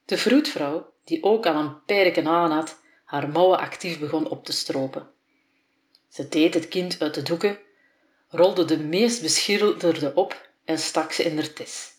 de 0.04 0.18
vroedvrouw, 0.18 0.92
die 1.04 1.22
ook 1.22 1.46
al 1.46 1.54
een 1.54 1.84
perken 1.84 2.26
aan 2.26 2.50
had, 2.50 2.80
haar 3.04 3.28
mouwen 3.28 3.58
actief 3.58 3.98
begon 3.98 4.28
op 4.28 4.44
te 4.44 4.52
stropen. 4.52 5.10
Ze 6.08 6.28
deed 6.28 6.54
het 6.54 6.68
kind 6.68 6.96
uit 7.00 7.14
de 7.14 7.22
doeken 7.22 7.58
rolde 8.32 8.64
de 8.64 8.78
meest 8.78 9.22
beschilderde 9.22 10.14
op 10.14 10.48
en 10.64 10.78
stak 10.78 11.12
ze 11.12 11.22
in 11.22 11.36
haar 11.36 11.52
tes. 11.52 11.90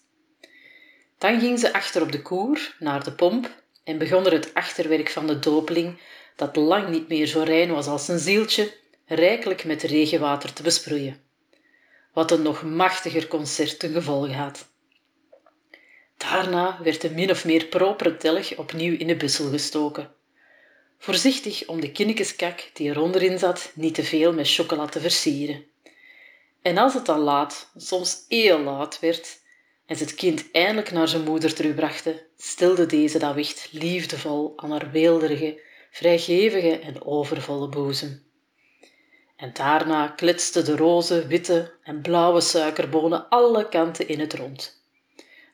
Dan 1.18 1.40
ging 1.40 1.60
ze 1.60 1.74
achter 1.74 2.02
op 2.02 2.12
de 2.12 2.22
koer 2.22 2.76
naar 2.80 3.04
de 3.04 3.14
pomp 3.14 3.62
en 3.84 3.98
begon 3.98 4.26
er 4.26 4.32
het 4.32 4.54
achterwerk 4.54 5.10
van 5.10 5.28
de 5.28 5.40
dopeling, 5.40 5.98
dat 6.36 6.56
lang 6.56 6.90
niet 6.90 7.08
meer 7.08 7.28
zo 7.28 7.42
rein 7.42 7.72
was 7.72 7.88
als 7.88 8.08
een 8.08 8.20
zieltje, 8.20 8.74
rijkelijk 9.06 9.64
met 9.64 9.82
regenwater 9.82 10.54
te 10.54 10.64
besproeien. 10.64 11.22
Wat 12.14 12.32
een 12.32 12.42
nog 12.42 12.64
machtiger 12.64 13.28
concert 13.28 13.80
ten 13.80 13.94
gevolge 13.94 14.34
had. 14.34 14.72
Daarna 16.18 16.80
werd 16.84 17.02
de 17.02 17.12
min 17.12 17.30
of 17.30 17.46
meer 17.46 17.66
propere 17.66 18.18
telg 18.18 18.58
opnieuw 18.58 18.98
in 18.98 19.08
de 19.08 19.16
bussel 19.16 19.50
gestoken. 19.50 20.12
Voorzichtig 20.98 21.68
om 21.68 21.80
de 21.80 21.92
kinnekeskak 21.92 22.70
die 22.74 22.90
eronderin 22.90 23.40
zat 23.40 23.72
niet 23.76 23.96
te 23.96 24.04
veel 24.04 24.34
met 24.34 24.54
chocola 24.54 24.86
te 24.86 25.00
versieren. 25.00 25.66
En 26.64 26.78
als 26.78 26.94
het 26.94 27.06
dan 27.06 27.20
laat, 27.20 27.72
soms 27.76 28.26
heel 28.28 28.60
laat 28.60 29.00
werd, 29.00 29.42
en 29.86 29.96
ze 29.96 30.04
het 30.04 30.16
kind 30.16 30.52
eindelijk 30.52 30.92
naar 30.92 31.08
zijn 31.08 31.24
moeder 31.24 31.54
terugbrachten, 31.54 32.22
stilde 32.38 32.86
deze 32.86 33.20
dat 33.20 33.36
wicht 33.36 33.68
liefdevol 33.72 34.54
aan 34.56 34.72
haar 34.72 34.92
weelderige, 34.92 35.62
vrijgevige 35.92 36.80
en 36.80 37.06
overvolle 37.06 37.70
boezem. 37.70 38.24
En 39.36 39.54
daarna 39.54 40.08
klitsten 40.08 40.66
de 40.66 40.76
roze, 40.76 41.28
witte 41.28 41.74
en 41.84 42.02
blauwe 42.02 42.42
suikerbonen 42.42 43.30
alle 43.30 43.70
kanten 43.70 44.08
in 44.08 44.20
het 44.20 44.34
rond. 44.34 44.82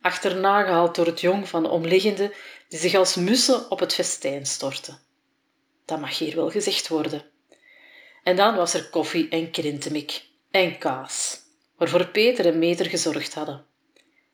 Achterna 0.02 0.64
gehaald 0.64 0.96
door 0.96 1.06
het 1.06 1.22
jong 1.22 1.50
van 1.50 1.64
de 1.64 1.70
omliggende, 1.70 2.34
die 2.68 2.80
zich 2.80 2.96
als 2.96 3.16
mussen 3.16 3.72
op 3.72 3.80
het 3.80 3.94
festijn 3.94 4.46
stortten. 4.46 5.00
Dat 5.86 6.00
mag 6.00 6.18
hier 6.18 6.36
wel 6.36 6.50
gezegd 6.50 6.88
worden. 6.88 7.26
En 8.24 8.36
dan 8.36 8.56
was 8.56 8.74
er 8.74 8.90
koffie 8.90 9.30
en 9.30 9.52
krintemik, 9.52 10.29
en 10.52 10.78
kaas, 10.78 11.42
waarvoor 11.78 12.08
Peter 12.08 12.46
en 12.46 12.60
Meter 12.60 12.86
gezorgd 12.86 13.34
hadden. 13.34 13.66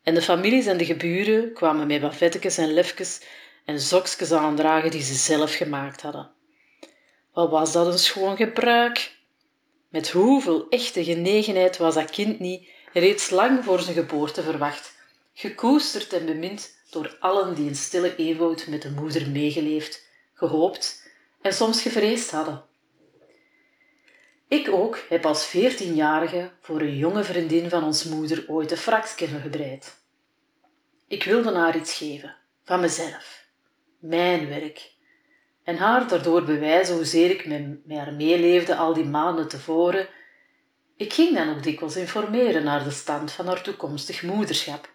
En 0.04 0.14
de 0.14 0.22
families 0.22 0.66
en 0.66 0.78
de 0.78 0.86
geburen 0.86 1.54
kwamen 1.54 1.88
met 1.88 2.02
bavettekes 2.02 2.58
en 2.58 2.74
lefkes 2.74 3.22
en 3.66 3.80
zokjes 3.80 4.32
aandragen 4.32 4.92
die 4.92 5.04
ze 5.04 5.14
zelf 5.14 5.56
gemaakt 5.56 6.02
hadden. 6.02 6.32
Wat 7.34 7.50
was 7.50 7.72
dat 7.72 7.88
een 7.88 8.00
schoon 8.00 8.36
gebruik? 8.36 9.16
Met 9.90 10.10
hoeveel 10.10 10.70
echte 10.70 11.04
genegenheid 11.04 11.78
was 11.78 11.94
dat 11.94 12.10
kind 12.10 12.40
niet 12.40 12.68
reeds 12.94 13.30
lang 13.30 13.64
voor 13.64 13.80
zijn 13.80 13.96
geboorte 13.96 14.44
verwacht, 14.44 14.96
gekoesterd 15.34 16.14
en 16.14 16.26
bemind 16.26 16.78
door 16.90 17.18
allen 17.20 17.56
die 17.56 17.68
in 17.68 17.76
stille 17.76 18.16
eenvoud 18.16 18.68
met 18.68 18.82
de 18.82 18.92
moeder 18.92 19.30
meegeleefd, 19.30 20.08
gehoopt 20.34 21.10
en 21.42 21.54
soms 21.54 21.82
gevreesd 21.82 22.32
hadden. 22.32 22.64
Ik 24.56 24.72
ook 24.72 25.00
heb 25.10 25.26
als 25.26 25.46
veertienjarige 25.46 26.52
voor 26.62 26.82
een 26.82 26.98
jonge 26.98 27.24
vriendin 27.24 27.70
van 27.70 27.84
ons 27.84 28.04
moeder 28.04 28.44
ooit 28.48 28.72
een 28.72 28.78
fraksje 28.78 29.28
gebreid. 29.28 29.96
Ik 31.08 31.24
wilde 31.24 31.56
haar 31.56 31.76
iets 31.76 31.94
geven, 31.94 32.36
van 32.64 32.80
mezelf, 32.80 33.46
mijn 34.00 34.48
werk, 34.48 34.92
en 35.64 35.78
haar 35.78 36.08
daardoor 36.08 36.44
bewijzen 36.44 36.96
hoezeer 36.96 37.30
ik 37.30 37.46
met 37.46 37.98
haar 37.98 38.14
meeleefde 38.14 38.76
al 38.76 38.94
die 38.94 39.06
maanden 39.06 39.48
tevoren. 39.48 40.08
Ik 40.96 41.14
ging 41.14 41.36
dan 41.36 41.50
ook 41.50 41.64
dikwijls 41.64 41.96
informeren 41.96 42.64
naar 42.64 42.84
de 42.84 42.92
stand 42.92 43.32
van 43.32 43.48
haar 43.48 43.62
toekomstig 43.62 44.24
moederschap, 44.24 44.90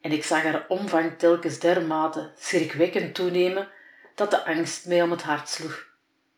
en 0.00 0.12
ik 0.12 0.24
zag 0.24 0.42
haar 0.42 0.64
omvang 0.68 1.18
telkens 1.18 1.58
dermate 1.58 2.32
schrikwekkend 2.38 3.14
toenemen 3.14 3.68
dat 4.14 4.30
de 4.30 4.44
angst 4.44 4.86
mij 4.86 5.02
om 5.02 5.10
het 5.10 5.22
hart 5.22 5.48
sloeg. 5.48 5.86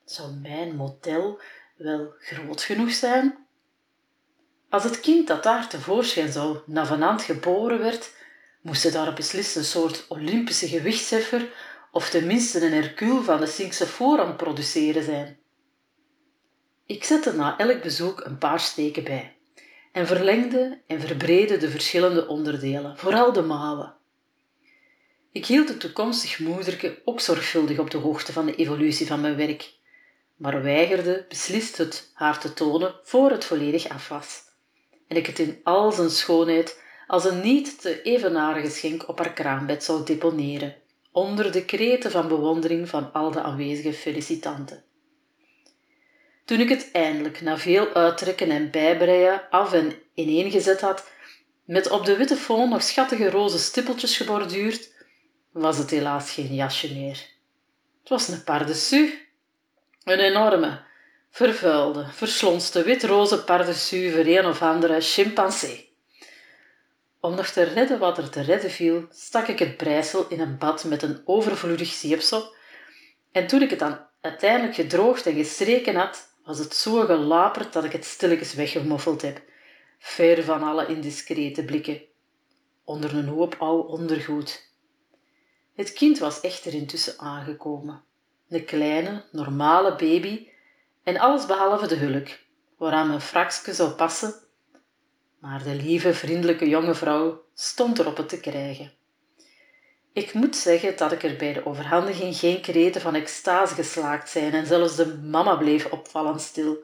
Zou 0.04 0.33
mijn 0.33 0.76
model 0.76 1.40
wel 1.82 2.14
groot 2.18 2.62
genoeg 2.62 2.92
zijn? 2.92 3.38
Als 4.68 4.84
het 4.84 5.00
kind 5.00 5.26
dat 5.26 5.42
daar 5.42 5.68
tevoorschijn 5.68 6.32
zou 6.32 6.58
navenant 6.66 7.22
geboren 7.22 7.78
werd, 7.78 8.12
moest 8.62 8.82
het 8.82 8.92
daar 8.92 9.14
beslist 9.14 9.56
een 9.56 9.64
soort 9.64 10.04
Olympische 10.08 10.68
gewichtsheffer 10.68 11.48
of 11.92 12.10
tenminste 12.10 12.66
een 12.66 12.72
Hercule 12.72 13.22
van 13.22 13.40
de 13.40 13.46
Sinkse 13.46 13.86
voorhand 13.86 14.36
produceren 14.36 15.02
zijn. 15.02 15.38
Ik 16.86 17.04
zette 17.04 17.32
na 17.32 17.58
elk 17.58 17.82
bezoek 17.82 18.20
een 18.24 18.38
paar 18.38 18.60
steken 18.60 19.04
bij 19.04 19.36
en 19.92 20.06
verlengde 20.06 20.80
en 20.86 21.00
verbreedde 21.00 21.56
de 21.56 21.70
verschillende 21.70 22.26
onderdelen, 22.26 22.98
vooral 22.98 23.32
de 23.32 23.42
mouwen. 23.42 23.94
Ik 25.32 25.46
hield 25.46 25.68
het 25.68 25.80
toekomstig 25.80 26.38
moederke 26.38 27.02
ook 27.04 27.20
zorgvuldig 27.20 27.78
op 27.78 27.90
de 27.90 27.98
hoogte 27.98 28.32
van 28.32 28.46
de 28.46 28.54
evolutie 28.54 29.06
van 29.06 29.20
mijn 29.20 29.36
werk, 29.36 29.72
maar 30.40 30.62
weigerde 30.62 31.24
beslist 31.29 31.76
het 31.76 32.11
haar 32.14 32.40
te 32.40 32.53
tonen 32.53 32.94
voor 33.03 33.31
het 33.31 33.44
volledig 33.44 33.88
af 33.88 34.09
was 34.09 34.48
en 35.11 35.16
ik 35.16 35.26
het 35.26 35.38
in 35.38 35.61
al 35.62 35.92
zijn 35.92 36.11
schoonheid 36.11 36.83
als 37.07 37.24
een 37.24 37.40
niet 37.40 37.81
te 37.81 38.03
evenaren 38.03 38.62
geschenk 38.62 39.09
op 39.09 39.18
haar 39.18 39.33
kraambed 39.33 39.85
zou 39.85 40.05
deponeren, 40.05 40.76
onder 41.12 41.53
de 41.53 41.64
kreten 41.64 42.11
van 42.11 42.29
bewondering 42.29 42.88
van 42.88 43.12
al 43.12 43.31
de 43.31 43.42
aanwezige 43.42 43.92
felicitanten. 43.92 44.85
Toen 46.44 46.61
ik 46.61 46.68
het 46.68 46.88
eindelijk 46.92 47.40
na 47.40 47.59
veel 47.59 47.94
uittrekken 47.94 48.50
en 48.50 48.70
bijbreien 48.70 49.50
af 49.50 49.72
en 49.72 49.92
ineengezet 50.14 50.81
had, 50.81 51.11
met 51.64 51.90
op 51.90 52.05
de 52.05 52.16
witte 52.16 52.37
foon 52.37 52.68
nog 52.68 52.83
schattige 52.83 53.31
roze 53.31 53.59
stippeltjes 53.59 54.16
geborduurd, 54.16 54.92
was 55.53 55.79
het 55.79 55.90
helaas 55.90 56.31
geen 56.31 56.55
jasje 56.55 56.92
meer. 56.94 57.29
Het 58.00 58.09
was 58.09 58.29
een 58.29 58.44
een 60.04 60.18
enorme, 60.18 60.82
vervuilde, 61.30 62.06
verslonste 62.12 62.82
wit-roze 62.82 63.44
pardessus 63.44 64.12
voor 64.12 64.24
een 64.24 64.46
of 64.46 64.62
andere 64.62 65.00
chimpansee. 65.00 65.88
Om 67.20 67.34
nog 67.34 67.46
te 67.46 67.62
redden 67.62 67.98
wat 67.98 68.18
er 68.18 68.30
te 68.30 68.40
redden 68.40 68.70
viel, 68.70 69.06
stak 69.10 69.46
ik 69.46 69.58
het 69.58 69.76
breisel 69.76 70.28
in 70.28 70.40
een 70.40 70.58
bad 70.58 70.84
met 70.84 71.02
een 71.02 71.22
overvloedig 71.24 71.88
zeepsel 71.88 72.54
en 73.32 73.46
toen 73.46 73.62
ik 73.62 73.70
het 73.70 73.78
dan 73.78 73.98
uiteindelijk 74.20 74.74
gedroogd 74.74 75.26
en 75.26 75.34
gestreken 75.34 75.94
had, 75.94 76.34
was 76.44 76.58
het 76.58 76.74
zo 76.74 77.04
gelaperd 77.04 77.72
dat 77.72 77.84
ik 77.84 77.92
het 77.92 78.04
stilletjes 78.04 78.54
weggemoffeld 78.54 79.22
heb, 79.22 79.42
ver 79.98 80.44
van 80.44 80.62
alle 80.62 80.86
indiscrete 80.86 81.64
blikken, 81.64 82.02
onder 82.84 83.14
een 83.14 83.28
hoop 83.28 83.56
oud 83.58 83.86
ondergoed. 83.86 84.68
Het 85.74 85.92
kind 85.92 86.18
was 86.18 86.40
echter 86.40 86.74
intussen 86.74 87.18
aangekomen. 87.18 88.04
Een 88.50 88.64
kleine, 88.64 89.24
normale 89.32 89.90
baby 89.90 90.48
en 91.02 91.18
alles 91.18 91.46
behalve 91.46 91.86
de 91.86 91.96
hulk, 91.96 92.28
waaraan 92.76 93.08
mijn 93.08 93.20
frakske 93.20 93.74
zou 93.74 93.90
passen, 93.90 94.34
maar 95.40 95.62
de 95.62 95.74
lieve, 95.74 96.14
vriendelijke 96.14 96.68
jonge 96.68 96.94
vrouw 96.94 97.44
stond 97.54 97.98
erop 97.98 98.16
het 98.16 98.28
te 98.28 98.40
krijgen. 98.40 98.92
Ik 100.12 100.34
moet 100.34 100.56
zeggen 100.56 100.96
dat 100.96 101.12
ik 101.12 101.22
er 101.22 101.36
bij 101.36 101.52
de 101.52 101.66
overhandiging 101.66 102.36
geen 102.36 102.60
kreten 102.60 103.00
van 103.00 103.14
extase 103.14 103.74
geslaakt 103.74 104.28
zijn 104.28 104.52
en 104.52 104.66
zelfs 104.66 104.96
de 104.96 105.18
mama 105.18 105.56
bleef 105.56 105.92
opvallend 105.92 106.40
stil. 106.40 106.78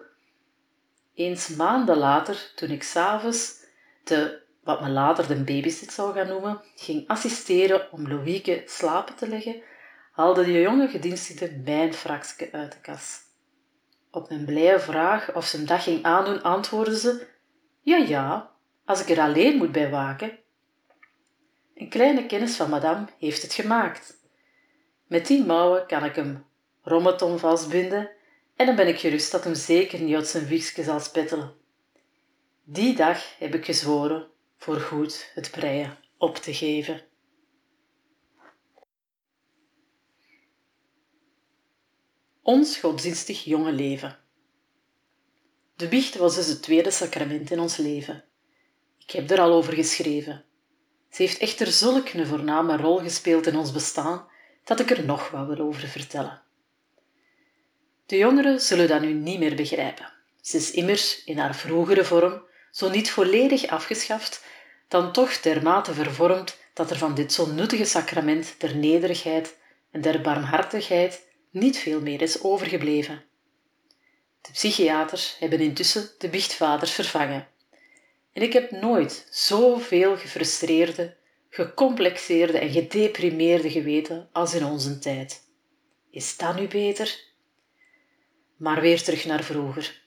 Eens 1.14 1.48
maanden 1.48 1.96
later, 1.96 2.52
toen 2.54 2.70
ik 2.70 2.82
s'avonds 2.82 3.54
de, 4.04 4.40
wat 4.64 4.80
men 4.80 4.92
later 4.92 5.26
de 5.26 5.34
babysit 5.34 5.92
zou 5.92 6.14
gaan 6.14 6.28
noemen, 6.28 6.60
ging 6.74 7.08
assisteren 7.08 7.92
om 7.92 8.08
Louieke 8.08 8.62
slapen 8.66 9.14
te 9.14 9.28
leggen, 9.28 9.62
haalde 10.16 10.44
de 10.44 10.60
jonge 10.60 10.88
gedienstigde 10.88 11.60
mijn 11.64 11.94
frakske 11.94 12.48
uit 12.52 12.72
de 12.72 12.80
kas. 12.80 13.20
Op 14.10 14.28
mijn 14.28 14.44
blije 14.44 14.80
vraag 14.80 15.34
of 15.34 15.46
ze 15.46 15.56
hem 15.56 15.66
dat 15.66 15.80
ging 15.80 16.02
aandoen, 16.02 16.42
antwoordde 16.42 16.98
ze: 16.98 17.26
Ja, 17.80 17.96
ja, 17.96 18.50
als 18.84 19.00
ik 19.00 19.08
er 19.08 19.20
alleen 19.20 19.56
moet 19.56 19.72
bij 19.72 19.90
waken. 19.90 20.38
Een 21.74 21.88
kleine 21.88 22.26
kennis 22.26 22.56
van 22.56 22.70
madame 22.70 23.06
heeft 23.18 23.42
het 23.42 23.52
gemaakt. 23.52 24.16
Met 25.06 25.26
die 25.26 25.44
mouwen 25.44 25.86
kan 25.86 26.04
ik 26.04 26.14
hem 26.14 26.44
rommeton 26.82 27.38
vastbinden 27.38 28.10
en 28.56 28.66
dan 28.66 28.76
ben 28.76 28.88
ik 28.88 28.98
gerust 28.98 29.32
dat 29.32 29.44
hem 29.44 29.54
zeker 29.54 30.00
niet 30.00 30.14
uit 30.14 30.28
zijn 30.28 30.46
wiegje 30.46 30.82
zal 30.82 31.00
spettelen. 31.00 31.54
Die 32.64 32.96
dag 32.96 33.38
heb 33.38 33.54
ik 33.54 33.64
gezworen 33.64 34.30
voor 34.56 34.80
goed 34.80 35.30
het 35.34 35.50
breien 35.50 35.98
op 36.18 36.36
te 36.36 36.54
geven. 36.54 37.05
Ons 42.46 42.76
godsdienstig 42.78 43.44
jonge 43.44 43.72
leven. 43.72 44.18
De 45.76 45.88
biecht 45.88 46.14
was 46.16 46.34
dus 46.34 46.46
het 46.46 46.62
tweede 46.62 46.90
sacrament 46.90 47.50
in 47.50 47.60
ons 47.60 47.76
leven. 47.76 48.24
Ik 48.98 49.10
heb 49.10 49.30
er 49.30 49.40
al 49.40 49.52
over 49.52 49.72
geschreven. 49.72 50.44
Ze 51.10 51.22
heeft 51.22 51.38
echter 51.38 51.66
zulk 51.66 52.08
een 52.08 52.26
voorname 52.26 52.76
rol 52.76 52.98
gespeeld 52.98 53.46
in 53.46 53.56
ons 53.56 53.72
bestaan 53.72 54.26
dat 54.64 54.80
ik 54.80 54.90
er 54.90 55.04
nog 55.04 55.30
wat 55.30 55.46
wil 55.46 55.58
over 55.58 55.88
vertellen. 55.88 56.42
De 58.06 58.16
jongeren 58.16 58.60
zullen 58.60 58.88
dat 58.88 59.00
nu 59.00 59.12
niet 59.12 59.38
meer 59.38 59.56
begrijpen. 59.56 60.12
Ze 60.40 60.56
is 60.56 60.70
immers 60.70 61.24
in 61.24 61.38
haar 61.38 61.54
vroegere 61.54 62.04
vorm, 62.04 62.42
zo 62.70 62.90
niet 62.90 63.10
volledig 63.10 63.66
afgeschaft, 63.66 64.44
dan 64.88 65.12
toch 65.12 65.40
dermate 65.40 65.94
vervormd 65.94 66.58
dat 66.74 66.90
er 66.90 66.98
van 66.98 67.14
dit 67.14 67.32
zo 67.32 67.46
nuttige 67.46 67.84
sacrament 67.84 68.54
der 68.58 68.76
nederigheid 68.76 69.56
en 69.90 70.00
der 70.00 70.20
barmhartigheid 70.20 71.24
niet 71.56 71.78
veel 71.78 72.00
meer 72.00 72.22
is 72.22 72.42
overgebleven. 72.42 73.24
De 74.40 74.50
psychiaters 74.52 75.36
hebben 75.38 75.60
intussen 75.60 76.10
de 76.18 76.28
biechtvaders 76.28 76.92
vervangen. 76.92 77.48
En 78.32 78.42
ik 78.42 78.52
heb 78.52 78.70
nooit 78.70 79.26
zoveel 79.30 80.16
gefrustreerde, 80.16 81.16
gecomplexeerde 81.50 82.58
en 82.58 82.70
gedeprimeerde 82.70 83.70
geweten 83.70 84.28
als 84.32 84.54
in 84.54 84.64
onze 84.64 84.98
tijd. 84.98 85.42
Is 86.10 86.36
dat 86.36 86.56
nu 86.56 86.68
beter? 86.68 87.24
Maar 88.56 88.80
weer 88.80 89.02
terug 89.02 89.24
naar 89.24 89.44
vroeger. 89.44 90.02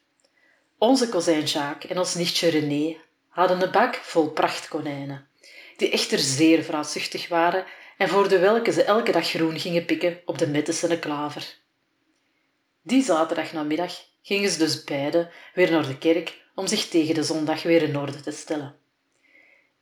Onze 0.77 1.09
kozijn 1.09 1.43
Jacques 1.43 1.91
en 1.91 1.97
ons 1.97 2.15
nichtje 2.15 2.49
René 2.49 2.97
hadden 3.27 3.61
een 3.61 3.71
bak 3.71 3.95
vol 3.95 4.29
prachtkonijnen, 4.31 5.27
die 5.77 5.91
echter 5.91 6.19
zeer 6.19 6.63
vraatzuchtig 6.63 7.27
waren 7.27 7.65
en 7.99 8.09
voor 8.09 8.29
de 8.29 8.39
welke 8.39 8.71
ze 8.71 8.83
elke 8.83 9.11
dag 9.11 9.29
groen 9.29 9.59
gingen 9.59 9.85
pikken 9.85 10.21
op 10.25 10.37
de 10.37 10.47
mettesene 10.47 10.99
klaver. 10.99 11.57
Die 12.81 13.03
zaterdagnamiddag 13.03 13.93
gingen 14.21 14.49
ze 14.49 14.57
dus 14.57 14.83
beiden 14.83 15.29
weer 15.53 15.71
naar 15.71 15.87
de 15.87 15.97
kerk 15.97 16.41
om 16.55 16.67
zich 16.67 16.87
tegen 16.87 17.15
de 17.15 17.23
zondag 17.23 17.63
weer 17.63 17.81
in 17.81 17.97
orde 17.97 18.21
te 18.21 18.31
stellen. 18.31 18.75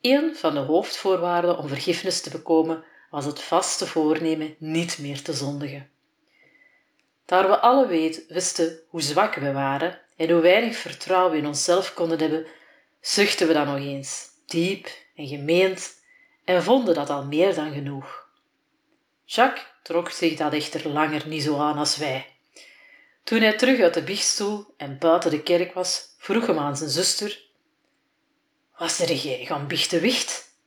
Een 0.01 0.35
van 0.35 0.53
de 0.53 0.59
hoofdvoorwaarden 0.59 1.57
om 1.57 1.67
vergiffenis 1.67 2.21
te 2.21 2.29
bekomen 2.29 2.83
was 3.09 3.25
het 3.25 3.41
vaste 3.41 3.87
voornemen 3.87 4.55
niet 4.59 4.97
meer 4.97 5.21
te 5.21 5.33
zondigen. 5.33 5.89
Daar 7.25 7.47
we 7.47 7.59
alle 7.59 7.87
weet, 7.87 8.25
wisten 8.27 8.79
hoe 8.87 9.01
zwak 9.01 9.35
we 9.35 9.51
waren 9.51 10.01
en 10.15 10.29
hoe 10.29 10.41
weinig 10.41 10.75
vertrouwen 10.75 11.37
in 11.37 11.47
onszelf 11.47 11.93
konden 11.93 12.19
hebben, 12.19 12.45
zuchten 13.01 13.47
we 13.47 13.53
dan 13.53 13.67
nog 13.67 13.79
eens, 13.79 14.27
diep 14.45 14.89
en 15.15 15.27
gemeend, 15.27 15.96
en 16.47 16.63
vonden 16.63 16.93
dat 16.95 17.09
al 17.09 17.23
meer 17.23 17.55
dan 17.55 17.73
genoeg. 17.73 18.27
Jacques 19.25 19.65
trok 19.83 20.09
zich 20.09 20.37
dat 20.37 20.53
echter 20.53 20.89
langer 20.89 21.27
niet 21.27 21.43
zo 21.43 21.59
aan 21.59 21.77
als 21.77 21.97
wij. 21.97 22.35
Toen 23.23 23.41
hij 23.41 23.57
terug 23.57 23.79
uit 23.79 23.93
de 23.93 24.03
biechtstoel 24.03 24.73
en 24.77 24.97
buiten 24.97 25.31
de 25.31 25.43
kerk 25.43 25.73
was, 25.73 26.15
vroeg 26.17 26.47
hem 26.47 26.59
aan 26.59 26.77
zijn 26.77 26.89
zuster: 26.89 27.39
Was 28.77 28.99
er 28.99 29.13
jij 29.13 29.45
gaan 29.45 29.67
biechten 29.67 30.01
wicht? 30.01 30.57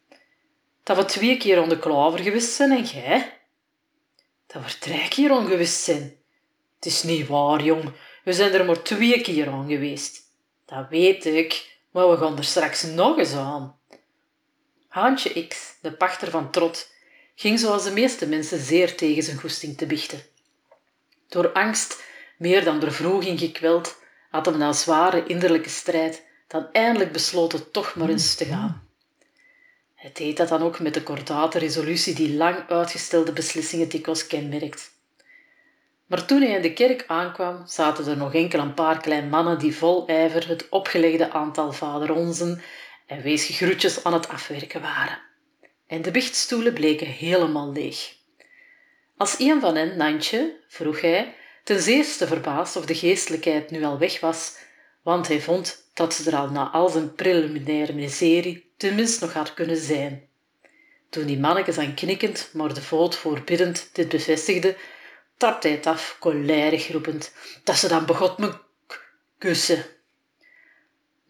Dat 0.82 0.96
we 0.96 1.04
twee 1.04 1.36
keer 1.36 1.62
om 1.62 1.68
de 1.68 1.78
klaver 1.78 2.18
geweest 2.18 2.52
zijn 2.52 2.70
en 2.70 2.84
jij? 2.84 3.38
Dat 4.46 4.62
we 4.62 4.78
drie 4.78 5.08
keer 5.08 5.30
ongewist 5.30 5.82
zijn. 5.82 6.18
Het 6.74 6.86
is 6.86 7.02
niet 7.02 7.26
waar, 7.26 7.62
jong. 7.62 7.92
We 8.24 8.32
zijn 8.32 8.52
er 8.52 8.64
maar 8.64 8.82
twee 8.82 9.20
keer 9.20 9.48
aan 9.48 9.68
geweest. 9.68 10.20
Dat 10.66 10.88
weet 10.88 11.26
ik, 11.26 11.78
maar 11.90 12.10
we 12.10 12.16
gaan 12.16 12.36
er 12.36 12.44
straks 12.44 12.82
nog 12.82 13.18
eens 13.18 13.34
aan. 13.34 13.79
Haantje 14.90 15.46
X, 15.46 15.76
de 15.80 15.92
pachter 15.92 16.30
van 16.30 16.50
Trot, 16.50 16.90
ging 17.34 17.58
zoals 17.58 17.84
de 17.84 17.90
meeste 17.90 18.26
mensen 18.26 18.58
zeer 18.58 18.96
tegen 18.96 19.22
zijn 19.22 19.38
goesting 19.38 19.76
te 19.76 19.86
biechten. 19.86 20.22
Door 21.28 21.52
angst 21.52 22.02
meer 22.36 22.64
dan 22.64 22.80
de 22.80 22.90
vroeging 22.90 23.38
gekweld, 23.38 23.96
had 24.30 24.46
hem 24.46 24.58
na 24.58 24.72
zware 24.72 25.26
innerlijke 25.26 25.68
strijd 25.68 26.26
dan 26.46 26.68
eindelijk 26.72 27.12
besloten 27.12 27.70
toch 27.70 27.94
maar 27.94 28.08
eens 28.08 28.34
te 28.34 28.44
gaan. 28.44 28.88
Hij 29.94 30.10
deed 30.12 30.36
dat 30.36 30.48
dan 30.48 30.62
ook 30.62 30.80
met 30.80 30.94
de 30.94 31.02
kordate 31.02 31.58
resolutie 31.58 32.14
die 32.14 32.34
lang 32.34 32.68
uitgestelde 32.68 33.32
beslissingen 33.32 33.88
dikwijls 33.88 34.26
kenmerkt. 34.26 34.90
Maar 36.06 36.24
toen 36.24 36.42
hij 36.42 36.50
in 36.50 36.62
de 36.62 36.72
kerk 36.72 37.04
aankwam, 37.06 37.66
zaten 37.66 38.06
er 38.06 38.16
nog 38.16 38.34
enkel 38.34 38.58
een 38.58 38.74
paar 38.74 39.00
klein 39.00 39.28
mannen 39.28 39.58
die 39.58 39.76
vol 39.76 40.06
ijver 40.06 40.48
het 40.48 40.68
opgelegde 40.68 41.30
aantal 41.30 41.72
vaderonzen 41.72 42.62
en 43.10 43.22
weesgegroetjes 43.22 44.04
aan 44.04 44.12
het 44.12 44.28
afwerken 44.28 44.80
waren. 44.80 45.18
En 45.86 46.02
de 46.02 46.10
bichtstoelen 46.10 46.72
bleken 46.72 47.06
helemaal 47.06 47.72
leeg. 47.72 48.14
Als 49.16 49.38
een 49.38 49.60
van 49.60 49.76
hen, 49.76 49.96
Nantje, 49.96 50.56
vroeg 50.68 51.00
hij, 51.00 51.34
ten 51.64 51.80
zeerste 51.80 52.26
verbaasd 52.26 52.76
of 52.76 52.86
de 52.86 52.94
geestelijkheid 52.94 53.70
nu 53.70 53.84
al 53.84 53.98
weg 53.98 54.20
was, 54.20 54.56
want 55.02 55.28
hij 55.28 55.40
vond 55.40 55.90
dat 55.94 56.14
ze 56.14 56.30
er 56.30 56.36
al 56.36 56.50
na 56.50 56.70
al 56.70 56.88
zijn 56.88 57.14
preliminaire 57.14 57.92
miserie 57.92 58.72
tenminste 58.76 59.24
nog 59.24 59.34
had 59.34 59.54
kunnen 59.54 59.76
zijn. 59.76 60.28
Toen 61.08 61.26
die 61.26 61.38
mannetjes 61.38 61.78
aan 61.78 61.94
knikkend, 61.94 62.50
maar 62.52 62.74
de 62.74 62.82
voet 62.82 63.16
voorbiddend 63.16 63.90
dit 63.92 64.08
bevestigde, 64.08 64.76
trapte 65.36 65.66
hij 65.66 65.76
het 65.76 65.86
af, 65.86 66.16
cholerig 66.20 66.92
roepend, 66.92 67.32
dat 67.64 67.76
ze 67.76 67.88
dan 67.88 68.06
begot 68.06 68.38
me 68.38 68.52
kussen. 69.38 69.84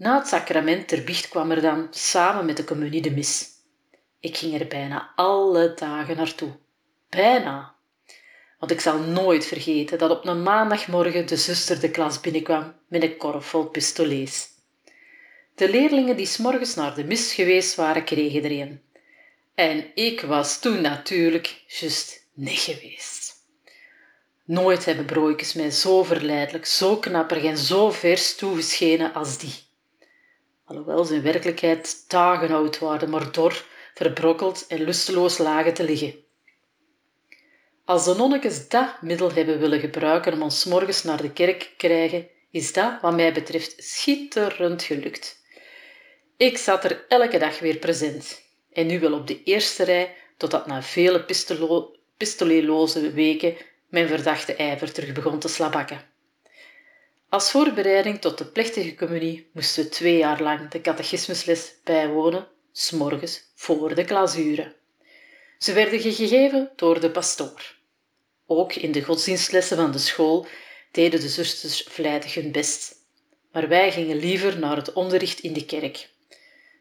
Na 0.00 0.18
het 0.18 0.28
sacrament 0.28 0.88
ter 0.88 1.04
biecht 1.04 1.28
kwam 1.28 1.50
er 1.50 1.60
dan, 1.60 1.88
samen 1.90 2.44
met 2.44 2.56
de 2.56 2.64
communie, 2.64 3.02
de 3.02 3.10
mis. 3.10 3.48
Ik 4.20 4.36
ging 4.36 4.60
er 4.60 4.66
bijna 4.66 5.12
alle 5.16 5.74
dagen 5.74 6.16
naartoe. 6.16 6.50
Bijna. 7.08 7.74
Want 8.58 8.72
ik 8.72 8.80
zal 8.80 8.98
nooit 8.98 9.46
vergeten 9.46 9.98
dat 9.98 10.10
op 10.10 10.26
een 10.26 10.42
maandagmorgen 10.42 11.26
de 11.26 11.36
zuster 11.36 11.80
de 11.80 11.90
klas 11.90 12.20
binnenkwam 12.20 12.74
met 12.88 13.02
een 13.02 13.16
korf 13.16 13.46
vol 13.46 13.64
pistolets. 13.64 14.48
De 15.54 15.70
leerlingen 15.70 16.16
die 16.16 16.26
s'morgens 16.26 16.74
naar 16.74 16.94
de 16.94 17.04
mis 17.04 17.34
geweest 17.34 17.74
waren, 17.74 18.04
kregen 18.04 18.44
er 18.44 18.50
een. 18.50 18.82
En 19.54 19.84
ik 19.94 20.20
was 20.20 20.60
toen 20.60 20.80
natuurlijk 20.80 21.64
juist 21.66 22.26
niet 22.34 22.58
geweest. 22.58 23.32
Nooit 24.44 24.84
hebben 24.84 25.04
broeikes 25.04 25.52
mij 25.52 25.70
zo 25.70 26.02
verleidelijk, 26.02 26.66
zo 26.66 26.96
knapperig 26.96 27.44
en 27.44 27.58
zo 27.58 27.90
vers 27.90 28.36
toegeschenen 28.36 29.12
als 29.14 29.38
die. 29.38 29.68
Alhoewel 30.70 31.04
ze 31.04 31.14
in 31.14 31.22
werkelijkheid 31.22 32.04
dagen 32.08 32.50
oud 32.50 32.78
waren, 32.78 33.10
maar 33.10 33.32
dor, 33.32 33.64
verbrokkeld 33.94 34.66
en 34.66 34.82
lusteloos 34.84 35.38
lagen 35.38 35.74
te 35.74 35.84
liggen. 35.84 36.14
Als 37.84 38.04
de 38.04 38.14
nonnekes 38.14 38.68
dat 38.68 39.02
middel 39.02 39.32
hebben 39.32 39.58
willen 39.58 39.80
gebruiken 39.80 40.32
om 40.32 40.42
ons 40.42 40.64
morgens 40.64 41.02
naar 41.02 41.22
de 41.22 41.32
kerk 41.32 41.60
te 41.60 41.68
krijgen, 41.76 42.28
is 42.50 42.72
dat, 42.72 43.00
wat 43.00 43.14
mij 43.14 43.32
betreft, 43.32 43.74
schitterend 43.76 44.82
gelukt. 44.82 45.44
Ik 46.36 46.58
zat 46.58 46.84
er 46.84 47.04
elke 47.08 47.38
dag 47.38 47.58
weer 47.58 47.76
present. 47.76 48.42
En 48.72 48.86
nu 48.86 49.00
wel 49.00 49.12
op 49.12 49.26
de 49.26 49.42
eerste 49.42 49.84
rij, 49.84 50.14
totdat 50.36 50.66
na 50.66 50.82
vele 50.82 51.24
pistolo 51.24 51.96
pistoleloze 52.16 53.12
weken 53.12 53.56
mijn 53.88 54.08
verdachte 54.08 54.54
ijver 54.54 54.92
terug 54.92 55.12
begon 55.12 55.38
te 55.38 55.48
slabakken. 55.48 56.00
Als 57.30 57.50
voorbereiding 57.50 58.20
tot 58.20 58.38
de 58.38 58.44
plechtige 58.44 58.94
communie 58.94 59.50
moesten 59.52 59.82
we 59.82 59.88
twee 59.88 60.16
jaar 60.16 60.42
lang 60.42 60.70
de 60.70 60.80
catechismusles 60.80 61.74
bijwonen, 61.84 62.48
s'morgens 62.72 63.42
voor 63.54 63.94
de 63.94 64.04
klasuren. 64.04 64.74
Ze 65.58 65.72
werden 65.72 66.00
gegeven 66.00 66.70
door 66.76 67.00
de 67.00 67.10
pastoor. 67.10 67.74
Ook 68.46 68.74
in 68.74 68.92
de 68.92 69.02
godsdienstlessen 69.02 69.76
van 69.76 69.90
de 69.90 69.98
school 69.98 70.46
deden 70.90 71.20
de 71.20 71.28
zusters 71.28 71.82
vlijtig 71.88 72.34
hun 72.34 72.52
best. 72.52 72.94
Maar 73.52 73.68
wij 73.68 73.92
gingen 73.92 74.16
liever 74.16 74.58
naar 74.58 74.76
het 74.76 74.92
onderricht 74.92 75.40
in 75.40 75.52
de 75.52 75.64
kerk. 75.64 76.08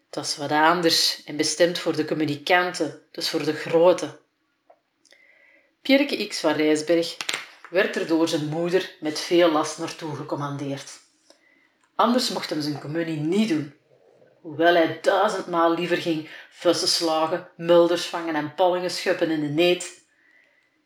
Dat 0.10 0.26
is 0.26 0.38
wat 0.38 0.52
anders 0.52 1.22
en 1.26 1.36
bestemd 1.36 1.80
voor 1.80 1.96
de 1.96 2.06
communicanten, 2.06 3.02
dus 3.12 3.30
voor 3.30 3.44
de 3.44 3.54
grote. 3.54 4.20
Pierke 5.82 6.28
X 6.28 6.40
van 6.40 6.54
Rijsberg 6.54 7.18
werd 7.70 7.96
er 7.96 8.08
door 8.08 8.28
zijn 8.28 8.46
moeder 8.46 8.96
met 9.00 9.20
veel 9.20 9.52
last 9.52 9.78
naartoe 9.78 10.16
gecommandeerd. 10.16 11.00
Anders 11.96 12.30
mocht 12.30 12.50
hem 12.50 12.62
zijn 12.62 12.80
communie 12.80 13.20
niet 13.20 13.50
doen, 13.50 13.74
hoewel 14.42 14.74
hij 14.74 15.00
duizendmaal 15.02 15.74
liever 15.74 15.98
ging 15.98 16.30
fussen 16.50 16.88
slagen, 16.88 17.48
mulders 17.58 18.06
vangen 18.06 18.36
en 18.36 18.54
pollingen 18.54 18.92
schuppen 18.92 19.30
in 19.30 19.42
de 19.42 19.48
neet. 19.48 20.08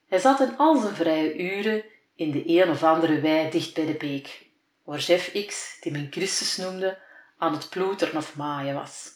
Hij 0.07 0.19
zat 0.19 0.39
in 0.39 0.57
al 0.57 0.77
zijn 0.81 0.95
vrije 0.95 1.37
uren 1.37 1.83
in 2.15 2.31
de 2.31 2.43
een 2.45 2.69
of 2.69 2.83
andere 2.83 3.19
wei 3.19 3.49
dicht 3.49 3.73
bij 3.73 3.85
de 3.85 3.93
beek, 3.93 4.45
waar 4.83 4.99
chef 4.99 5.45
X, 5.45 5.77
die 5.81 5.91
men 5.91 6.07
Christus 6.11 6.57
noemde, 6.57 6.97
aan 7.37 7.53
het 7.53 7.69
ploeteren 7.69 8.17
of 8.17 8.35
maaien 8.35 8.75
was. 8.75 9.11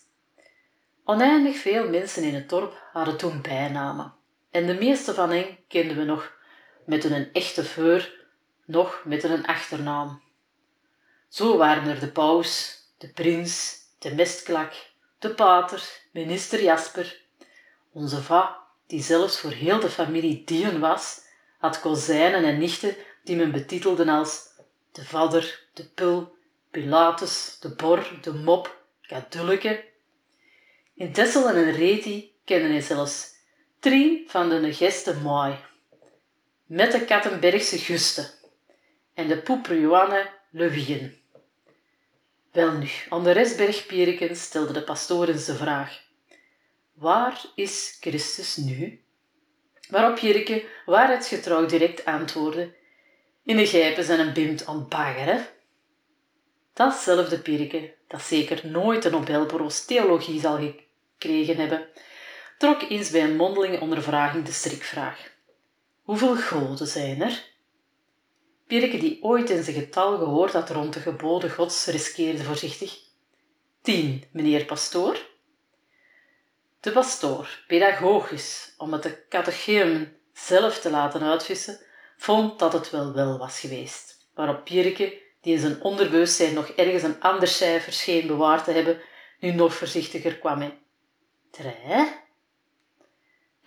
Oneindig 1.03 1.57
veel 1.57 1.89
mensen 1.89 2.23
in 2.23 2.35
het 2.35 2.49
dorp 2.49 2.87
hadden 2.93 3.17
toen 3.17 3.41
bijnamen, 3.41 4.13
en 4.51 4.65
de 4.65 4.73
meeste 4.73 5.13
van 5.13 5.29
hen 5.29 5.57
kenden 5.67 5.97
we 5.97 6.03
nog 6.03 6.36
met 6.87 7.03
een 7.03 7.33
echte 7.33 7.63
veur, 7.63 8.25
nog 8.65 9.01
met 9.05 9.23
een 9.23 9.45
achternaam. 9.45 10.21
Zo 11.29 11.57
waren 11.57 11.87
er 11.87 11.99
de 11.99 12.11
paus, 12.11 12.79
de 12.97 13.09
prins, 13.09 13.77
de 13.99 14.15
mestklak, 14.15 14.73
de 15.19 15.29
pater, 15.29 15.83
minister 16.11 16.63
Jasper, 16.63 17.21
onze 17.91 18.21
va, 18.21 18.57
die 18.87 19.01
zelfs 19.01 19.39
voor 19.39 19.51
heel 19.51 19.79
de 19.79 19.89
familie 19.89 20.43
dien 20.45 20.79
was, 20.79 21.21
had 21.57 21.79
kozijnen 21.79 22.43
en 22.43 22.57
nichten 22.57 22.95
die 23.23 23.35
men 23.35 23.51
betitelde 23.51 24.11
als 24.11 24.47
de 24.91 25.05
vader, 25.05 25.63
de 25.73 25.85
pul, 25.85 26.35
Pilatus, 26.71 27.57
de 27.59 27.69
bor, 27.69 28.19
de 28.21 28.33
mop, 28.33 28.83
Kadulleke. 29.01 29.83
In 30.93 31.13
Tessel 31.13 31.49
en 31.49 31.67
in 31.67 31.73
Reti 31.73 32.33
kennen 32.45 32.71
hij 32.71 32.81
zelfs 32.81 33.35
drie 33.79 34.23
van 34.27 34.49
de 34.49 34.73
gesten 34.73 35.21
mooi, 35.21 35.55
met 36.67 36.91
de 36.91 37.05
Kattenbergse 37.05 37.77
Guste 37.77 38.29
en 39.13 39.27
de 39.27 39.37
poeper 39.37 39.79
Johanne 39.79 40.29
Levien. 40.49 41.21
Welnu, 42.51 42.89
aan 43.09 43.23
de 43.23 43.31
restbergpierken 43.31 44.35
stelde 44.35 44.73
de 44.73 44.83
pastoor 44.83 45.27
eens 45.27 45.45
de 45.45 45.55
vraag: 45.55 46.01
Waar 46.93 47.41
is 47.55 47.97
Christus 47.99 48.55
nu? 48.55 49.01
Waarop 49.89 50.17
Jirke 50.17 50.65
waarheidsgetrouw 50.85 51.65
direct 51.65 52.05
antwoordde: 52.05 52.73
In 53.43 53.57
de 53.57 53.67
gijpen 53.67 54.03
zijn 54.03 54.19
een 54.19 54.33
bimt 54.33 54.65
aan 54.65 54.87
baggeren. 54.87 55.47
Datzelfde 56.73 57.39
Pirke, 57.39 57.93
dat 58.07 58.21
zeker 58.21 58.67
nooit 58.67 59.05
een 59.05 59.11
Nobelprijs 59.11 59.85
theologie 59.85 60.39
zal 60.39 60.57
gekregen 60.57 61.57
hebben, 61.57 61.87
trok 62.57 62.81
eens 62.81 63.09
bij 63.09 63.23
een 63.23 63.35
mondelinge 63.35 63.79
ondervraging 63.79 64.45
de 64.45 64.51
strikvraag. 64.51 65.35
Hoeveel 66.07 66.35
goden 66.35 66.87
zijn 66.87 67.21
er? 67.21 67.43
Pirke, 68.67 68.97
die 68.97 69.23
ooit 69.23 69.49
in 69.49 69.63
zijn 69.63 69.75
getal 69.75 70.17
gehoord 70.17 70.53
had 70.53 70.69
rond 70.69 70.93
de 70.93 70.99
geboden 70.99 71.51
gods, 71.51 71.85
riskeerde 71.85 72.43
voorzichtig. 72.43 72.99
Tien, 73.81 74.23
meneer 74.31 74.65
pastoor. 74.65 75.17
De 76.79 76.91
pastoor, 76.91 77.63
pedagogisch, 77.67 78.73
om 78.77 78.93
het 78.93 79.03
de 79.03 79.27
catechismen 79.29 80.17
zelf 80.33 80.79
te 80.79 80.89
laten 80.89 81.21
uitvissen, 81.21 81.79
vond 82.17 82.59
dat 82.59 82.73
het 82.73 82.89
wel 82.89 83.13
wel 83.13 83.37
was 83.37 83.59
geweest. 83.59 84.29
Waarop 84.33 84.63
Pierke, 84.63 85.21
die 85.41 85.53
in 85.53 85.59
zijn 85.59 85.81
onderbewustzijn 85.81 86.53
nog 86.53 86.67
ergens 86.67 87.03
een 87.03 87.21
ander 87.21 87.47
cijfer 87.47 87.93
scheen 87.93 88.27
bewaard 88.27 88.63
te 88.63 88.71
hebben, 88.71 89.01
nu 89.39 89.51
nog 89.51 89.73
voorzichtiger 89.73 90.37
kwam? 90.37 90.73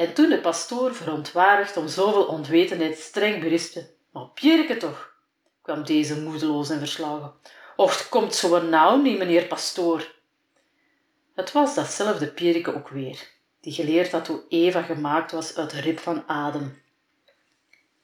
En 0.01 0.15
toen 0.15 0.29
de 0.29 0.41
pastoor, 0.41 0.95
verontwaardigd 0.95 1.77
om 1.77 1.89
zoveel 1.89 2.25
ontwetenheid, 2.25 2.99
streng 2.99 3.41
berispte. 3.41 3.91
Maar 4.13 4.29
Pierke 4.35 4.77
toch, 4.77 5.15
kwam 5.63 5.85
deze 5.85 6.21
moedeloos 6.21 6.71
en 6.71 6.79
verslagen. 6.79 7.33
Och, 7.77 8.09
komt 8.09 8.35
zo 8.35 8.63
nou 8.63 9.03
niet, 9.03 9.19
meneer 9.19 9.47
pastoor. 9.47 10.15
Het 11.35 11.53
was 11.53 11.75
datzelfde 11.75 12.27
Pierke 12.27 12.75
ook 12.75 12.89
weer, 12.89 13.29
die 13.61 13.73
geleerd 13.73 14.13
had 14.13 14.27
hoe 14.27 14.45
Eva 14.49 14.83
gemaakt 14.83 15.33
was 15.33 15.57
uit 15.57 15.71
de 15.71 15.81
rib 15.81 15.99
van 15.99 16.23
Adem. 16.27 16.83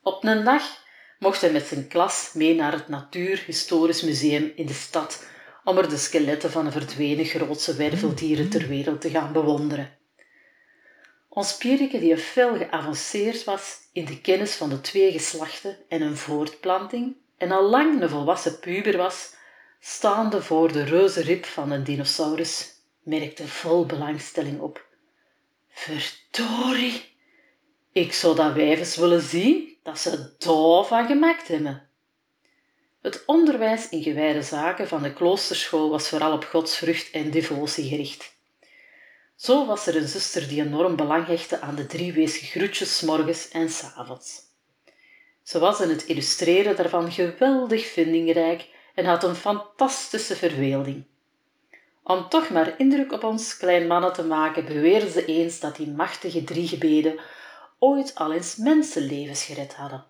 Op 0.03 0.25
een 0.25 0.45
dag 0.45 0.63
mocht 1.19 1.41
hij 1.41 1.53
met 1.53 1.67
zijn 1.67 1.89
klas 1.89 2.31
mee 2.35 2.55
naar 2.55 2.73
het 2.73 2.89
Natuurhistorisch 2.89 4.03
Museum 4.03 4.53
in 4.57 4.67
de 4.67 4.75
stad 4.75 5.27
om 5.65 5.79
er 5.79 5.89
de 5.89 5.97
skeletten 5.97 6.51
van 6.51 6.65
de 6.65 6.71
verdwenen 6.71 7.25
grootste 7.25 7.75
werveldieren 7.75 8.49
ter 8.51 8.69
wereld 8.69 9.01
te 9.01 9.11
gaan 9.11 9.33
bewonderen. 9.33 9.96
Ons 11.37 11.57
Pierke, 11.61 11.99
die 12.01 12.17
fel 12.17 12.55
geavanceerd 12.57 13.45
was 13.45 13.65
in 13.93 14.05
de 14.05 14.21
kennis 14.21 14.55
van 14.55 14.69
de 14.69 14.81
twee 14.81 15.13
geslachten 15.13 15.77
en 15.89 16.03
een 16.03 16.17
voortplanting, 16.17 17.17
en 17.37 17.51
al 17.53 17.63
lang 17.63 18.03
een 18.03 18.09
volwassen 18.09 18.59
puber 18.59 18.97
was, 18.97 19.35
staande 19.81 20.43
voor 20.43 20.73
de 20.73 20.85
reuze 20.85 21.23
rib 21.23 21.45
van 21.45 21.71
een 21.71 21.85
dinosaurus, 21.85 22.73
merkte 23.03 23.49
vol 23.49 23.87
belangstelling 23.87 24.61
op. 24.61 24.87
Verdorie, 25.69 27.17
ik 27.93 28.13
zou 28.13 28.37
dat 28.37 28.53
wijfes 28.53 28.97
willen 28.97 29.23
zien 29.23 29.77
dat 29.83 29.99
ze 29.99 30.35
daar 30.39 30.85
van 30.85 31.07
gemaakt 31.07 31.49
hebben. 31.49 31.89
Het 33.03 33.23
onderwijs 33.27 33.89
in 33.89 34.03
gewijde 34.03 34.43
zaken 34.43 34.89
van 34.89 35.03
de 35.03 35.13
kloosterschool 35.13 35.91
was 35.91 36.09
vooral 36.09 36.33
op 36.33 36.45
godsvrucht 36.45 37.11
en 37.11 37.31
devotie 37.31 37.89
gericht. 37.89 38.36
Zo 39.37 39.67
was 39.67 39.87
er 39.87 39.97
een 39.97 40.09
zuster 40.09 40.49
die 40.49 40.63
enorm 40.63 40.97
belang 40.97 41.27
hechtte 41.27 41.61
aan 41.61 41.75
de 41.75 41.87
drie 41.87 42.13
weesge 42.13 42.45
groetjes 42.45 43.01
morgens 43.01 43.49
en 43.49 43.71
s 43.71 43.83
avonds. 43.95 44.41
Ze 45.43 45.59
was 45.59 45.81
in 45.81 45.89
het 45.89 46.05
illustreren 46.05 46.77
daarvan 46.77 47.13
geweldig 47.13 47.87
vindingrijk 47.87 48.69
en 48.95 49.05
had 49.05 49.25
een 49.25 49.35
fantastische 49.35 50.37
verbeelding. 50.37 51.05
Om 52.03 52.29
toch 52.29 52.51
maar 52.51 52.75
indruk 52.79 53.13
op 53.13 53.25
ons 53.25 53.57
klein 53.57 53.87
mannen 53.87 54.13
te 54.13 54.25
maken, 54.25 54.65
beweerde 54.65 55.11
ze 55.11 55.25
eens 55.25 55.61
dat 55.61 55.77
die 55.77 55.91
machtige 55.91 56.45
drie 56.45 56.69
gebeden 56.69 57.21
ooit 57.79 58.15
al 58.15 58.33
eens 58.33 58.57
mensenlevens 58.57 59.45
gered 59.45 59.75
hadden. 59.75 60.05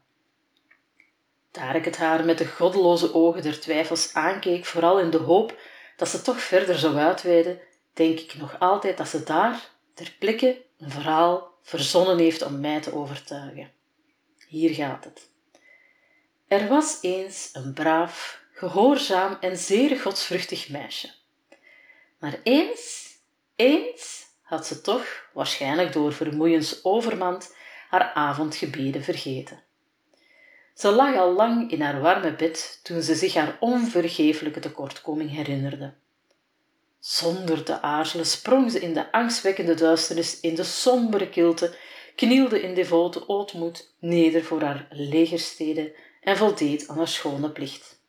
Daar 1.51 1.77
ik 1.77 1.85
het 1.85 1.97
haar 1.97 2.25
met 2.25 2.39
de 2.39 2.47
goddeloze 2.47 3.15
ogen 3.15 3.43
der 3.43 3.61
twijfels 3.61 4.15
aankeek, 4.15 4.65
vooral 4.65 5.01
in 5.01 5.11
de 5.11 5.19
hoop 5.19 5.59
dat 5.97 6.09
ze 6.09 6.23
toch 6.23 6.41
verder 6.41 6.79
zou 6.79 6.97
uitweiden, 6.97 7.61
denk 7.97 8.19
ik 8.19 8.35
nog 8.35 8.61
altijd 8.61 8.97
dat 8.97 9.09
ze 9.09 9.23
daar, 9.23 9.71
ter 9.95 10.17
plekke, 10.19 10.65
een 10.79 10.91
verhaal 10.91 11.55
verzonnen 11.63 12.19
heeft 12.19 12.43
om 12.43 12.61
mij 12.61 12.81
te 12.81 12.95
overtuigen. 12.95 13.73
Hier 14.49 14.75
gaat 14.75 15.05
het. 15.05 15.31
Er 16.49 16.69
was 16.69 16.99
eens 17.03 17.51
een 17.53 17.73
braaf, 17.73 18.41
gehoorzaam 18.53 19.37
en 19.41 19.57
zeer 19.57 20.01
godsvruchtig 20.01 20.69
meisje. 20.69 21.11
Maar 22.19 22.41
eens, 22.43 23.15
eens 23.57 24.25
had 24.43 24.67
ze 24.67 24.81
toch, 24.81 25.29
waarschijnlijk 25.33 25.93
door 25.93 26.13
vermoeiens 26.13 26.85
overmand, 26.85 27.55
haar 27.89 28.13
avondgebeden 28.13 29.05
vergeten. 29.05 29.63
Ze 30.75 30.91
lag 30.91 31.17
al 31.17 31.33
lang 31.33 31.71
in 31.71 31.81
haar 31.81 32.01
warme 32.01 32.35
bed 32.35 32.81
toen 32.83 33.03
ze 33.03 33.15
zich 33.15 33.35
haar 33.35 33.57
onvergeeflijke 33.61 34.61
tekortkoming 34.61 35.31
herinnerde. 35.31 35.95
Zonder 36.99 37.63
te 37.63 37.81
aarzelen 37.81 38.27
sprong 38.27 38.71
ze 38.71 38.81
in 38.81 38.95
de 38.95 39.13
angstwekkende 39.13 39.75
duisternis 39.75 40.41
in 40.41 40.55
de 40.55 40.65
sombere 40.65 41.29
kilte, 41.29 41.77
knielde 42.15 42.63
in 42.63 42.75
devote 42.75 43.29
ootmoed 43.29 43.95
neder 43.99 44.45
voor 44.45 44.63
haar 44.63 44.87
legerstede 44.91 45.95
en 46.21 46.37
voldeed 46.37 46.89
aan 46.89 46.97
haar 46.97 47.09
schone 47.09 47.51
plicht. 47.51 48.01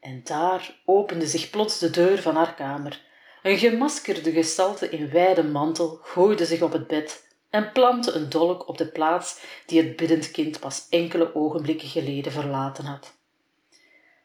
En 0.00 0.20
daar 0.24 0.80
opende 0.84 1.26
zich 1.26 1.50
plots 1.50 1.78
de 1.78 1.90
deur 1.90 2.22
van 2.22 2.36
haar 2.36 2.54
kamer. 2.54 3.02
Een 3.42 3.58
gemaskerde 3.58 4.32
gestalte 4.32 4.88
in 4.88 5.10
wijde 5.10 5.42
mantel 5.42 5.98
gooide 6.02 6.44
zich 6.44 6.62
op 6.62 6.72
het 6.72 6.86
bed 6.86 7.26
en 7.50 7.72
plantte 7.72 8.12
een 8.12 8.28
dolk 8.28 8.68
op 8.68 8.78
de 8.78 8.86
plaats 8.86 9.40
die 9.66 9.82
het 9.82 9.96
biddend 9.96 10.30
kind 10.30 10.60
pas 10.60 10.86
enkele 10.90 11.34
ogenblikken 11.34 11.88
geleden 11.88 12.32
verlaten 12.32 12.84
had. 12.84 13.13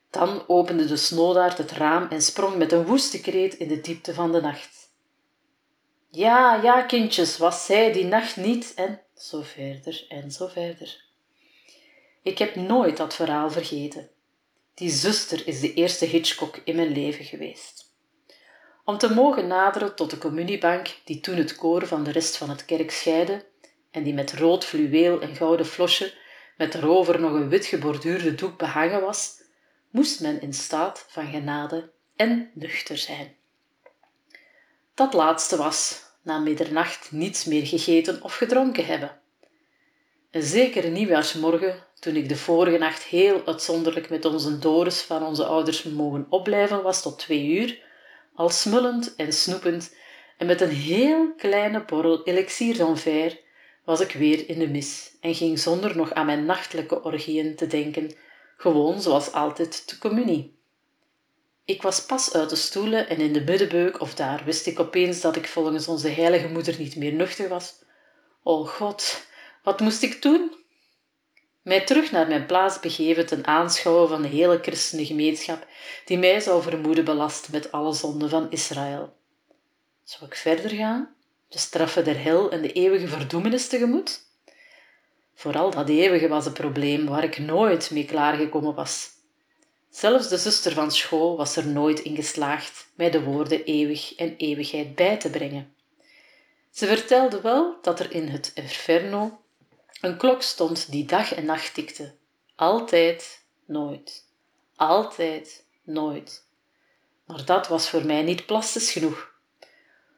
Dan 0.10 0.44
opende 0.48 0.86
de 0.86 0.98
snoodaard 0.98 1.58
het 1.58 1.72
raam 1.72 2.08
en 2.10 2.22
sprong 2.22 2.56
met 2.56 2.72
een 2.72 2.86
woeste 2.86 3.22
kreet 3.22 3.54
in 3.54 3.68
de 3.68 3.82
diepte 3.82 4.14
van 4.14 4.32
de 4.32 4.42
nacht. 4.42 4.92
Ja, 6.12 6.56
ja, 6.64 6.82
kindjes, 6.82 7.38
was 7.38 7.66
zij 7.66 7.92
die 7.92 8.06
nacht 8.06 8.36
niet, 8.36 8.74
en 8.76 9.02
zo 9.16 9.42
verder 9.42 10.06
en 10.10 10.32
zo 10.32 10.48
verder. 10.48 11.06
Ik 12.24 12.38
heb 12.38 12.56
nooit 12.56 12.98
dat 12.98 13.14
verhaal 13.14 13.52
vergeten. 13.52 14.10
Die 14.74 14.90
zuster 14.90 15.48
is 15.48 15.60
de 15.60 15.74
eerste 15.74 16.06
Hitchcock 16.06 16.62
in 16.64 16.76
mijn 16.76 16.92
leven 16.92 17.26
geweest. 17.26 17.94
Om 18.86 18.98
te 18.98 19.14
mogen 19.14 19.48
naderen 19.48 19.96
tot 19.96 20.10
de 20.10 20.18
communiebank 20.18 20.98
die 21.06 21.20
toen 21.20 21.36
het 21.36 21.56
koor 21.56 21.88
van 21.88 22.04
de 22.04 22.12
rest 22.12 22.38
van 22.38 22.50
het 22.50 22.66
kerk 22.66 22.92
scheidde 22.92 23.46
en 23.92 24.04
die 24.04 24.14
met 24.14 24.34
rood 24.34 24.66
fluweel 24.66 25.22
en 25.22 25.36
gouden 25.36 25.66
flosje 25.66 26.14
met 26.58 26.76
erover 26.76 27.20
nog 27.20 27.32
een 27.32 27.50
wit 27.50 27.66
geborduurde 27.66 28.36
doek 28.36 28.58
behangen 28.58 29.02
was, 29.02 29.39
moest 29.90 30.22
men 30.22 30.42
in 30.42 30.54
staat 30.54 31.06
van 31.08 31.28
genade 31.28 31.92
en 32.16 32.52
nuchter 32.54 32.98
zijn. 32.98 33.36
Dat 34.94 35.14
laatste 35.14 35.58
was, 35.58 36.04
na 36.22 36.38
middernacht, 36.38 37.12
niets 37.12 37.46
meer 37.46 37.66
gegeten 37.66 38.24
of 38.24 38.36
gedronken 38.36 38.86
hebben. 38.86 39.20
Een 40.32 40.44
zekere 40.44 40.90
nieuwjaarsmorgen, 40.90 41.84
toen 42.00 42.16
ik 42.16 42.30
de 42.30 42.36
vorige 42.36 42.78
nacht 42.78 43.04
heel 43.04 43.46
uitzonderlijk 43.46 44.10
met 44.10 44.26
onze 44.26 44.60
Doris 44.60 45.02
van 45.02 45.24
onze 45.24 45.46
ouders 45.46 45.84
mogen 45.84 46.26
opblijven 46.30 46.84
was 46.84 47.02
tot 47.02 47.20
twee 47.20 47.46
uur, 47.46 47.82
al 48.34 48.50
smullend 48.50 49.16
en 49.16 49.34
snoepend 49.34 49.96
en 50.38 50.46
met 50.46 50.62
een 50.62 50.70
heel 50.70 51.34
kleine 51.36 51.84
borrel 51.86 52.24
elixier 52.24 52.78
d'enfer, 52.78 53.40
was 53.86 54.00
ik 54.00 54.12
weer 54.12 54.50
in 54.50 54.60
de 54.60 54.68
mis 54.68 55.12
en 55.22 55.36
ging 55.36 55.60
zonder 55.60 55.96
nog 55.96 56.14
aan 56.14 56.26
mijn 56.26 56.46
nachtelijke 56.46 57.04
orgieën 57.04 57.56
te 57.56 57.68
denken, 57.68 58.12
gewoon 58.60 59.02
zoals 59.02 59.32
altijd 59.32 59.90
de 59.90 59.98
communie. 59.98 60.58
Ik 61.66 61.82
was 61.82 62.06
pas 62.06 62.34
uit 62.34 62.50
de 62.50 62.56
stoelen 62.56 63.10
en 63.10 63.18
in 63.18 63.34
de 63.34 63.42
middenbeuk, 63.42 64.02
of 64.02 64.16
daar 64.16 64.44
wist 64.46 64.66
ik 64.68 64.80
opeens 64.80 65.22
dat 65.22 65.36
ik 65.36 65.48
volgens 65.48 65.88
onze 65.88 66.10
heilige 66.10 66.48
moeder 66.48 66.76
niet 66.78 66.96
meer 66.96 67.14
nuchter 67.14 67.50
was. 67.50 67.76
O 68.44 68.66
God, 68.66 69.26
wat 69.64 69.80
moest 69.80 70.02
ik 70.02 70.22
doen? 70.22 70.56
Mij 71.62 71.86
terug 71.86 72.12
naar 72.12 72.28
mijn 72.28 72.46
plaats 72.46 72.80
begeven 72.80 73.26
ten 73.26 73.46
aanschouwen 73.46 74.08
van 74.10 74.22
de 74.22 74.28
hele 74.28 74.60
christene 74.62 75.06
gemeenschap 75.06 75.68
die 76.06 76.18
mij 76.18 76.40
zou 76.40 76.62
vermoeden 76.62 77.06
belast 77.06 77.52
met 77.52 77.72
alle 77.72 77.94
zonden 77.94 78.30
van 78.30 78.52
Israël. 78.52 79.14
Zou 80.04 80.26
ik 80.26 80.36
verder 80.36 80.70
gaan, 80.70 81.16
de 81.48 81.58
straffen 81.58 82.04
der 82.04 82.18
hel 82.18 82.52
en 82.52 82.62
de 82.62 82.72
eeuwige 82.72 83.08
verdoemenis 83.08 83.68
tegemoet? 83.68 84.28
Vooral 85.40 85.72
dat 85.72 85.90
eeuwige 85.90 86.28
was 86.28 86.46
een 86.46 86.54
probleem 86.54 87.06
waar 87.06 87.24
ik 87.24 87.38
nooit 87.38 87.92
mee 87.92 88.06
klaargekomen 88.06 88.76
was. 88.76 89.10
Zelfs 89.90 90.28
de 90.28 90.38
zuster 90.38 90.74
van 90.74 90.92
school 90.92 91.38
was 91.38 91.56
er 91.56 91.68
nooit 91.68 92.00
in 92.00 92.16
geslaagd 92.16 92.88
mij 92.96 93.10
de 93.10 93.24
woorden 93.24 93.64
eeuwig 93.64 94.16
en 94.16 94.36
eeuwigheid 94.38 94.96
bij 94.96 95.18
te 95.18 95.30
brengen. 95.30 95.74
Ze 96.72 96.86
vertelde 96.88 97.42
wel 97.42 97.78
dat 97.82 98.00
er 98.00 98.12
in 98.12 98.28
het 98.28 98.52
Inferno 98.54 99.42
een 100.02 100.18
klok 100.18 100.42
stond 100.42 100.92
die 100.92 101.06
dag 101.06 101.34
en 101.34 101.46
nacht 101.46 101.74
tikte. 101.74 102.14
Altijd, 102.56 103.44
nooit. 103.66 104.26
Altijd, 104.76 105.66
nooit. 105.84 106.46
Maar 107.26 107.46
dat 107.46 107.68
was 107.68 107.90
voor 107.90 108.06
mij 108.06 108.22
niet 108.22 108.46
plastisch 108.46 108.92
genoeg. 108.92 109.32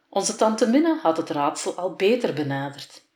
Onze 0.10 0.36
tante 0.36 0.68
Minne 0.68 1.00
had 1.02 1.18
het 1.18 1.30
raadsel 1.30 1.76
al 1.76 1.94
beter 1.96 2.34
benaderd. 2.34 3.10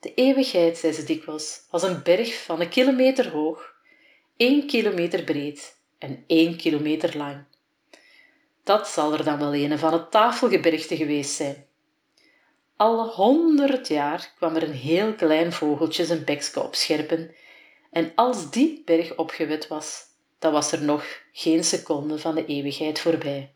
De 0.00 0.14
eeuwigheid, 0.14 0.78
zei 0.78 0.92
ze 0.92 1.04
dikwijls, 1.04 1.66
was 1.70 1.82
een 1.82 2.02
berg 2.02 2.42
van 2.42 2.60
een 2.60 2.68
kilometer 2.68 3.30
hoog, 3.30 3.74
één 4.36 4.66
kilometer 4.66 5.24
breed 5.24 5.78
en 5.98 6.24
één 6.26 6.56
kilometer 6.56 7.16
lang. 7.16 7.44
Dat 8.64 8.88
zal 8.88 9.12
er 9.12 9.24
dan 9.24 9.38
wel 9.38 9.54
een 9.54 9.78
van 9.78 9.92
het 9.92 10.10
tafelgebergte 10.10 10.96
geweest 10.96 11.34
zijn. 11.34 11.66
Alle 12.76 13.08
honderd 13.08 13.88
jaar 13.88 14.32
kwam 14.36 14.56
er 14.56 14.62
een 14.62 14.72
heel 14.72 15.14
klein 15.14 15.52
vogeltje 15.52 16.04
zijn 16.04 16.24
bekske 16.24 16.60
opscherpen 16.60 17.34
en 17.90 18.12
als 18.14 18.50
die 18.50 18.82
berg 18.84 19.16
opgewet 19.16 19.68
was, 19.68 20.02
dan 20.38 20.52
was 20.52 20.72
er 20.72 20.82
nog 20.82 21.04
geen 21.32 21.64
seconde 21.64 22.18
van 22.18 22.34
de 22.34 22.46
eeuwigheid 22.46 23.00
voorbij. 23.00 23.54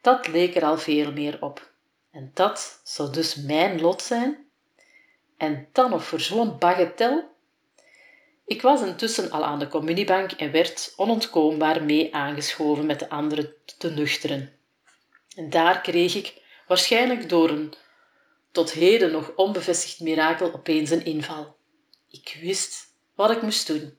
Dat 0.00 0.28
leek 0.28 0.56
er 0.56 0.64
al 0.64 0.78
veel 0.78 1.12
meer 1.12 1.42
op. 1.42 1.72
En 2.10 2.30
dat 2.34 2.80
zou 2.84 3.12
dus 3.12 3.34
mijn 3.34 3.80
lot 3.80 4.02
zijn? 4.02 4.43
En 5.36 5.68
dan 5.72 5.90
nog 5.90 6.04
voor 6.04 6.20
zo'n 6.20 6.58
bagatel? 6.58 7.32
Ik 8.46 8.62
was 8.62 8.82
intussen 8.82 9.30
al 9.30 9.44
aan 9.44 9.58
de 9.58 9.68
communiebank 9.68 10.32
en 10.32 10.50
werd 10.50 10.92
onontkoombaar 10.96 11.84
mee 11.84 12.14
aangeschoven 12.14 12.86
met 12.86 12.98
de 12.98 13.08
anderen 13.08 13.54
te 13.78 13.90
nuchteren. 13.90 14.52
En 15.36 15.50
daar 15.50 15.80
kreeg 15.80 16.14
ik, 16.14 16.42
waarschijnlijk 16.66 17.28
door 17.28 17.50
een 17.50 17.74
tot 18.50 18.72
heden 18.72 19.12
nog 19.12 19.32
onbevestigd 19.36 20.00
mirakel 20.00 20.52
opeens 20.52 20.90
een 20.90 21.04
inval. 21.04 21.56
Ik 22.10 22.38
wist 22.40 22.94
wat 23.14 23.30
ik 23.30 23.42
moest 23.42 23.66
doen. 23.66 23.98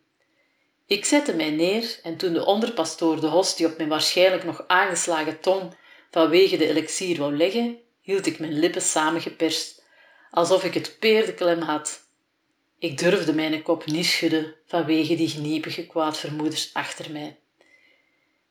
Ik 0.87 1.05
zette 1.05 1.35
mij 1.35 1.49
neer 1.49 1.99
en 2.03 2.17
toen 2.17 2.33
de 2.33 2.45
onderpastoor 2.45 3.19
de 3.19 3.27
hostie 3.27 3.65
op 3.65 3.77
mijn 3.77 3.89
waarschijnlijk 3.89 4.43
nog 4.43 4.63
aangeslagen 4.67 5.39
tong 5.39 5.75
vanwege 6.11 6.57
de 6.57 6.67
elixier 6.67 7.17
wou 7.17 7.37
leggen, 7.37 7.79
hield 8.01 8.25
ik 8.25 8.39
mijn 8.39 8.59
lippen 8.59 8.81
samengeperst, 8.81 9.84
alsof 10.35 10.63
ik 10.63 10.73
het 10.73 10.95
peerdeklem 10.99 11.61
had. 11.61 12.07
Ik 12.79 12.97
durfde 12.97 13.33
mijn 13.33 13.61
kop 13.61 13.85
niet 13.85 14.05
schudden 14.05 14.55
vanwege 14.65 15.15
die 15.15 15.29
gniepige 15.29 15.87
kwaadvermoeders 15.87 16.69
achter 16.73 17.11
mij. 17.11 17.39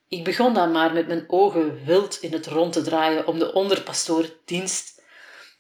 Ik 0.09 0.25
begon 0.25 0.55
dan 0.55 0.73
maar 0.73 0.93
met 0.93 1.07
mijn 1.07 1.25
ogen 1.27 1.85
wild 1.85 2.19
in 2.21 2.33
het 2.33 2.47
rond 2.47 2.73
te 2.73 2.83
draaien 2.83 3.27
om 3.27 3.39
de 3.39 3.53
onderpastoor 3.53 4.29
dienst 4.45 5.03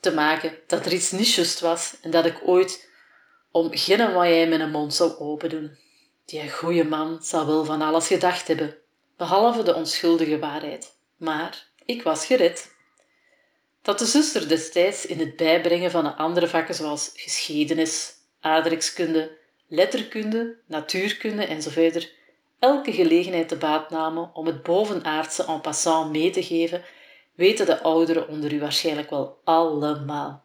te 0.01 0.15
maken 0.15 0.59
dat 0.67 0.87
er 0.87 0.93
iets 0.93 1.11
niet 1.11 1.35
just 1.35 1.61
was 1.61 1.97
en 2.03 2.11
dat 2.11 2.25
ik 2.25 2.41
ooit 2.45 2.91
om 3.51 3.69
geen 3.71 4.49
mijn 4.49 4.71
mond 4.71 4.95
zou 4.95 5.19
opendoen. 5.19 5.79
Die 6.25 6.51
goeie 6.51 6.85
man 6.85 7.23
zal 7.23 7.47
wel 7.47 7.65
van 7.65 7.83
alles 7.83 8.07
gedacht 8.07 8.49
hebben, 8.49 8.77
behalve 9.17 9.63
de 9.63 9.75
onschuldige 9.75 10.39
waarheid. 10.39 10.97
Maar 11.17 11.67
ik 11.85 12.03
was 12.03 12.27
gered. 12.27 12.74
Dat 13.85 13.99
de 13.99 14.05
zuster 14.05 14.49
destijds 14.49 15.07
in 15.07 15.19
het 15.19 15.37
bijbrengen 15.37 15.91
van 15.91 16.05
de 16.05 16.15
andere 16.15 16.49
vakken 16.49 16.75
zoals 16.75 17.11
geschiedenis, 17.15 18.13
aardrijkskunde, 18.41 19.37
letterkunde, 19.69 20.57
natuurkunde 20.67 21.45
enzovoort 21.45 22.13
elke 22.59 22.93
gelegenheid 22.93 23.49
te 23.49 23.57
baat 23.57 23.91
namen 23.91 24.31
om 24.35 24.47
het 24.47 24.63
bovenaardse 24.63 25.45
en 25.45 25.61
passant 25.61 26.11
mee 26.11 26.31
te 26.31 26.43
geven, 26.43 26.83
weten 27.35 27.67
de 27.67 27.83
ouderen 27.83 28.29
onder 28.29 28.53
u 28.53 28.61
waarschijnlijk 28.61 29.11
wel 29.11 29.41
allemaal. 29.45 30.45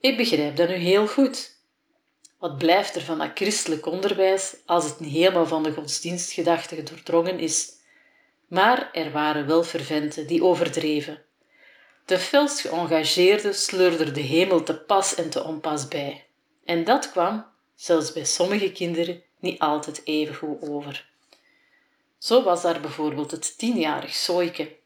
Ik 0.00 0.16
begrijp 0.16 0.56
dat 0.56 0.68
nu 0.68 0.74
heel 0.74 1.06
goed. 1.06 1.56
Wat 2.38 2.58
blijft 2.58 2.94
er 2.94 3.02
van 3.02 3.18
dat 3.18 3.30
christelijk 3.34 3.86
onderwijs 3.86 4.56
als 4.64 4.84
het 4.84 5.00
niet 5.00 5.12
helemaal 5.12 5.46
van 5.46 5.62
de 5.62 5.72
godsdienstgedachte 5.72 6.82
doordrongen 6.82 7.38
is? 7.38 7.72
Maar 8.48 8.90
er 8.92 9.12
waren 9.12 9.46
wel 9.46 9.62
ferventen 9.62 10.26
die 10.26 10.44
overdreven. 10.44 11.25
De 12.06 12.18
felst 12.18 12.60
geëngageerde 12.60 13.52
sleurde 13.52 14.12
de 14.12 14.20
hemel 14.20 14.62
te 14.62 14.74
pas 14.74 15.14
en 15.14 15.30
te 15.30 15.44
onpas 15.44 15.88
bij. 15.88 16.26
En 16.64 16.84
dat 16.84 17.10
kwam, 17.10 17.46
zelfs 17.74 18.12
bij 18.12 18.24
sommige 18.24 18.72
kinderen, 18.72 19.22
niet 19.38 19.58
altijd 19.58 20.00
even 20.04 20.34
goed 20.34 20.62
over. 20.68 21.08
Zo 22.18 22.42
was 22.42 22.62
daar 22.62 22.80
bijvoorbeeld 22.80 23.30
het 23.30 23.58
tienjarig 23.58 24.14
Soike. 24.14 24.76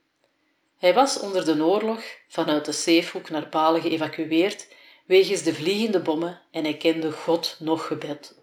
Hij 0.78 0.94
was 0.94 1.18
onder 1.18 1.44
de 1.44 1.64
oorlog 1.64 2.02
vanuit 2.28 2.64
de 2.64 2.72
Zeefhoek 2.72 3.30
naar 3.30 3.48
Balen 3.48 3.80
geëvacueerd 3.80 4.68
wegens 5.06 5.42
de 5.42 5.54
vliegende 5.54 6.00
bommen 6.00 6.40
en 6.50 6.64
hij 6.64 6.76
kende 6.76 7.12
God 7.12 7.56
nog 7.58 7.86
gebed. 7.86 8.34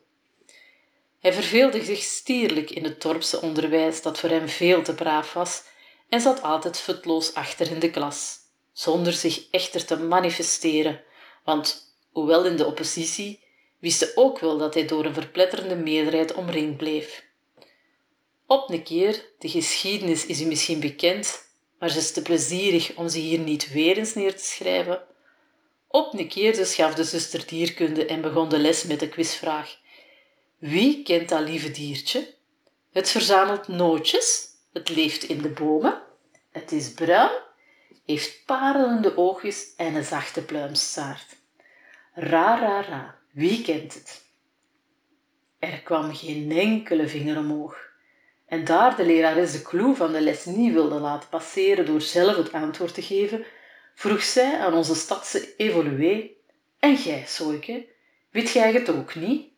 Hij 1.19 1.33
verveelde 1.33 1.83
zich 1.83 2.01
stierlijk 2.01 2.71
in 2.71 2.83
het 2.83 3.01
dorpse 3.01 3.41
onderwijs 3.41 4.01
dat 4.01 4.19
voor 4.19 4.29
hem 4.29 4.49
veel 4.49 4.81
te 4.81 4.93
braaf 4.93 5.33
was 5.33 5.63
en 6.09 6.21
zat 6.21 6.41
altijd 6.41 6.79
futloos 6.79 7.33
achter 7.33 7.71
in 7.71 7.79
de 7.79 7.89
klas, 7.89 8.37
zonder 8.77 9.13
zich 9.13 9.47
echter 9.51 9.85
te 9.85 9.97
manifesteren, 9.97 11.03
want, 11.43 11.95
hoewel 12.11 12.45
in 12.45 12.55
de 12.55 12.65
oppositie, 12.65 13.43
wist 13.79 13.99
hij 13.99 14.11
ook 14.15 14.39
wel 14.39 14.57
dat 14.57 14.73
hij 14.73 14.85
door 14.85 15.05
een 15.05 15.13
verpletterende 15.13 15.75
meerderheid 15.75 16.33
omringd 16.33 16.77
bleef. 16.77 17.25
Op 18.47 18.69
een 18.69 18.83
keer, 18.83 19.25
de 19.39 19.49
geschiedenis 19.49 20.25
is 20.25 20.41
u 20.41 20.45
misschien 20.45 20.79
bekend, 20.79 21.49
maar 21.79 21.89
ze 21.89 21.97
is 21.97 22.11
te 22.11 22.21
plezierig 22.21 22.95
om 22.95 23.09
ze 23.09 23.19
hier 23.19 23.39
niet 23.39 23.71
weer 23.71 23.97
eens 23.97 24.13
neer 24.13 24.35
te 24.35 24.43
schrijven. 24.43 25.03
Op 25.87 26.13
een 26.13 26.27
keer 26.27 26.55
dus 26.55 26.75
gaf 26.75 26.93
de 26.93 27.03
zuster 27.03 27.47
dierkunde 27.47 28.05
en 28.05 28.21
begon 28.21 28.49
de 28.49 28.59
les 28.59 28.83
met 28.83 28.99
de 28.99 29.09
quizvraag. 29.09 29.77
Wie 30.57 31.03
kent 31.03 31.29
dat 31.29 31.41
lieve 31.41 31.71
diertje? 31.71 32.33
Het 32.91 33.09
verzamelt 33.09 33.67
nootjes, 33.67 34.47
het 34.73 34.89
leeft 34.89 35.23
in 35.23 35.41
de 35.41 35.49
bomen, 35.49 36.01
het 36.51 36.71
is 36.71 36.93
bruin, 36.93 37.45
heeft 38.07 38.45
parelende 38.45 39.17
oogjes 39.17 39.75
en 39.75 39.95
een 39.95 40.03
zachte 40.03 40.45
pluimstaart. 40.45 41.37
Ra, 42.13 42.59
ra, 42.59 42.81
ra, 42.81 43.15
wie 43.31 43.63
kent 43.63 43.93
het? 43.93 44.25
Er 45.59 45.81
kwam 45.81 46.15
geen 46.15 46.51
enkele 46.51 47.07
vinger 47.07 47.37
omhoog. 47.37 47.77
En 48.45 48.65
daar 48.65 48.95
de 48.95 49.05
lerares 49.05 49.51
de 49.51 49.61
clue 49.61 49.95
van 49.95 50.11
de 50.11 50.21
les 50.21 50.45
niet 50.45 50.73
wilde 50.73 50.99
laten 50.99 51.29
passeren 51.29 51.85
door 51.85 52.01
zelf 52.01 52.35
het 52.35 52.51
antwoord 52.51 52.93
te 52.93 53.01
geven, 53.01 53.45
vroeg 53.95 54.23
zij 54.23 54.59
aan 54.59 54.73
onze 54.73 54.95
stadse 54.95 55.55
evolué, 55.55 56.29
en 56.79 56.93
jij, 56.93 57.23
Soike, 57.25 57.87
weet 58.31 58.51
jij 58.51 58.73
het 58.73 58.89
ook 58.89 59.15
niet? 59.15 59.51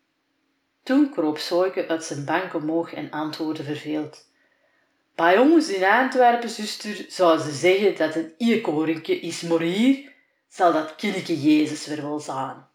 Toen 0.83 1.11
kroop 1.11 1.37
Soike 1.37 1.87
uit 1.87 2.03
zijn 2.03 2.25
bank 2.25 2.53
omhoog 2.53 2.93
en 2.93 3.11
antwoordde 3.11 3.63
verveeld. 3.63 4.28
Bij 5.19 5.37
ons 5.37 5.69
in 5.69 5.83
Antwerpen, 5.83 6.49
zuster, 6.49 7.05
zou 7.07 7.39
ze 7.39 7.51
zeggen 7.51 7.95
dat 7.95 8.13
het 8.13 8.33
iekoringje 8.37 9.19
is, 9.19 9.41
maar 9.41 9.61
hier 9.61 10.13
zal 10.47 10.73
dat 10.73 10.95
kindje 10.95 11.41
Jezus 11.41 11.85
weer 11.85 12.01
wel 12.01 12.19
zijn. 12.19 12.68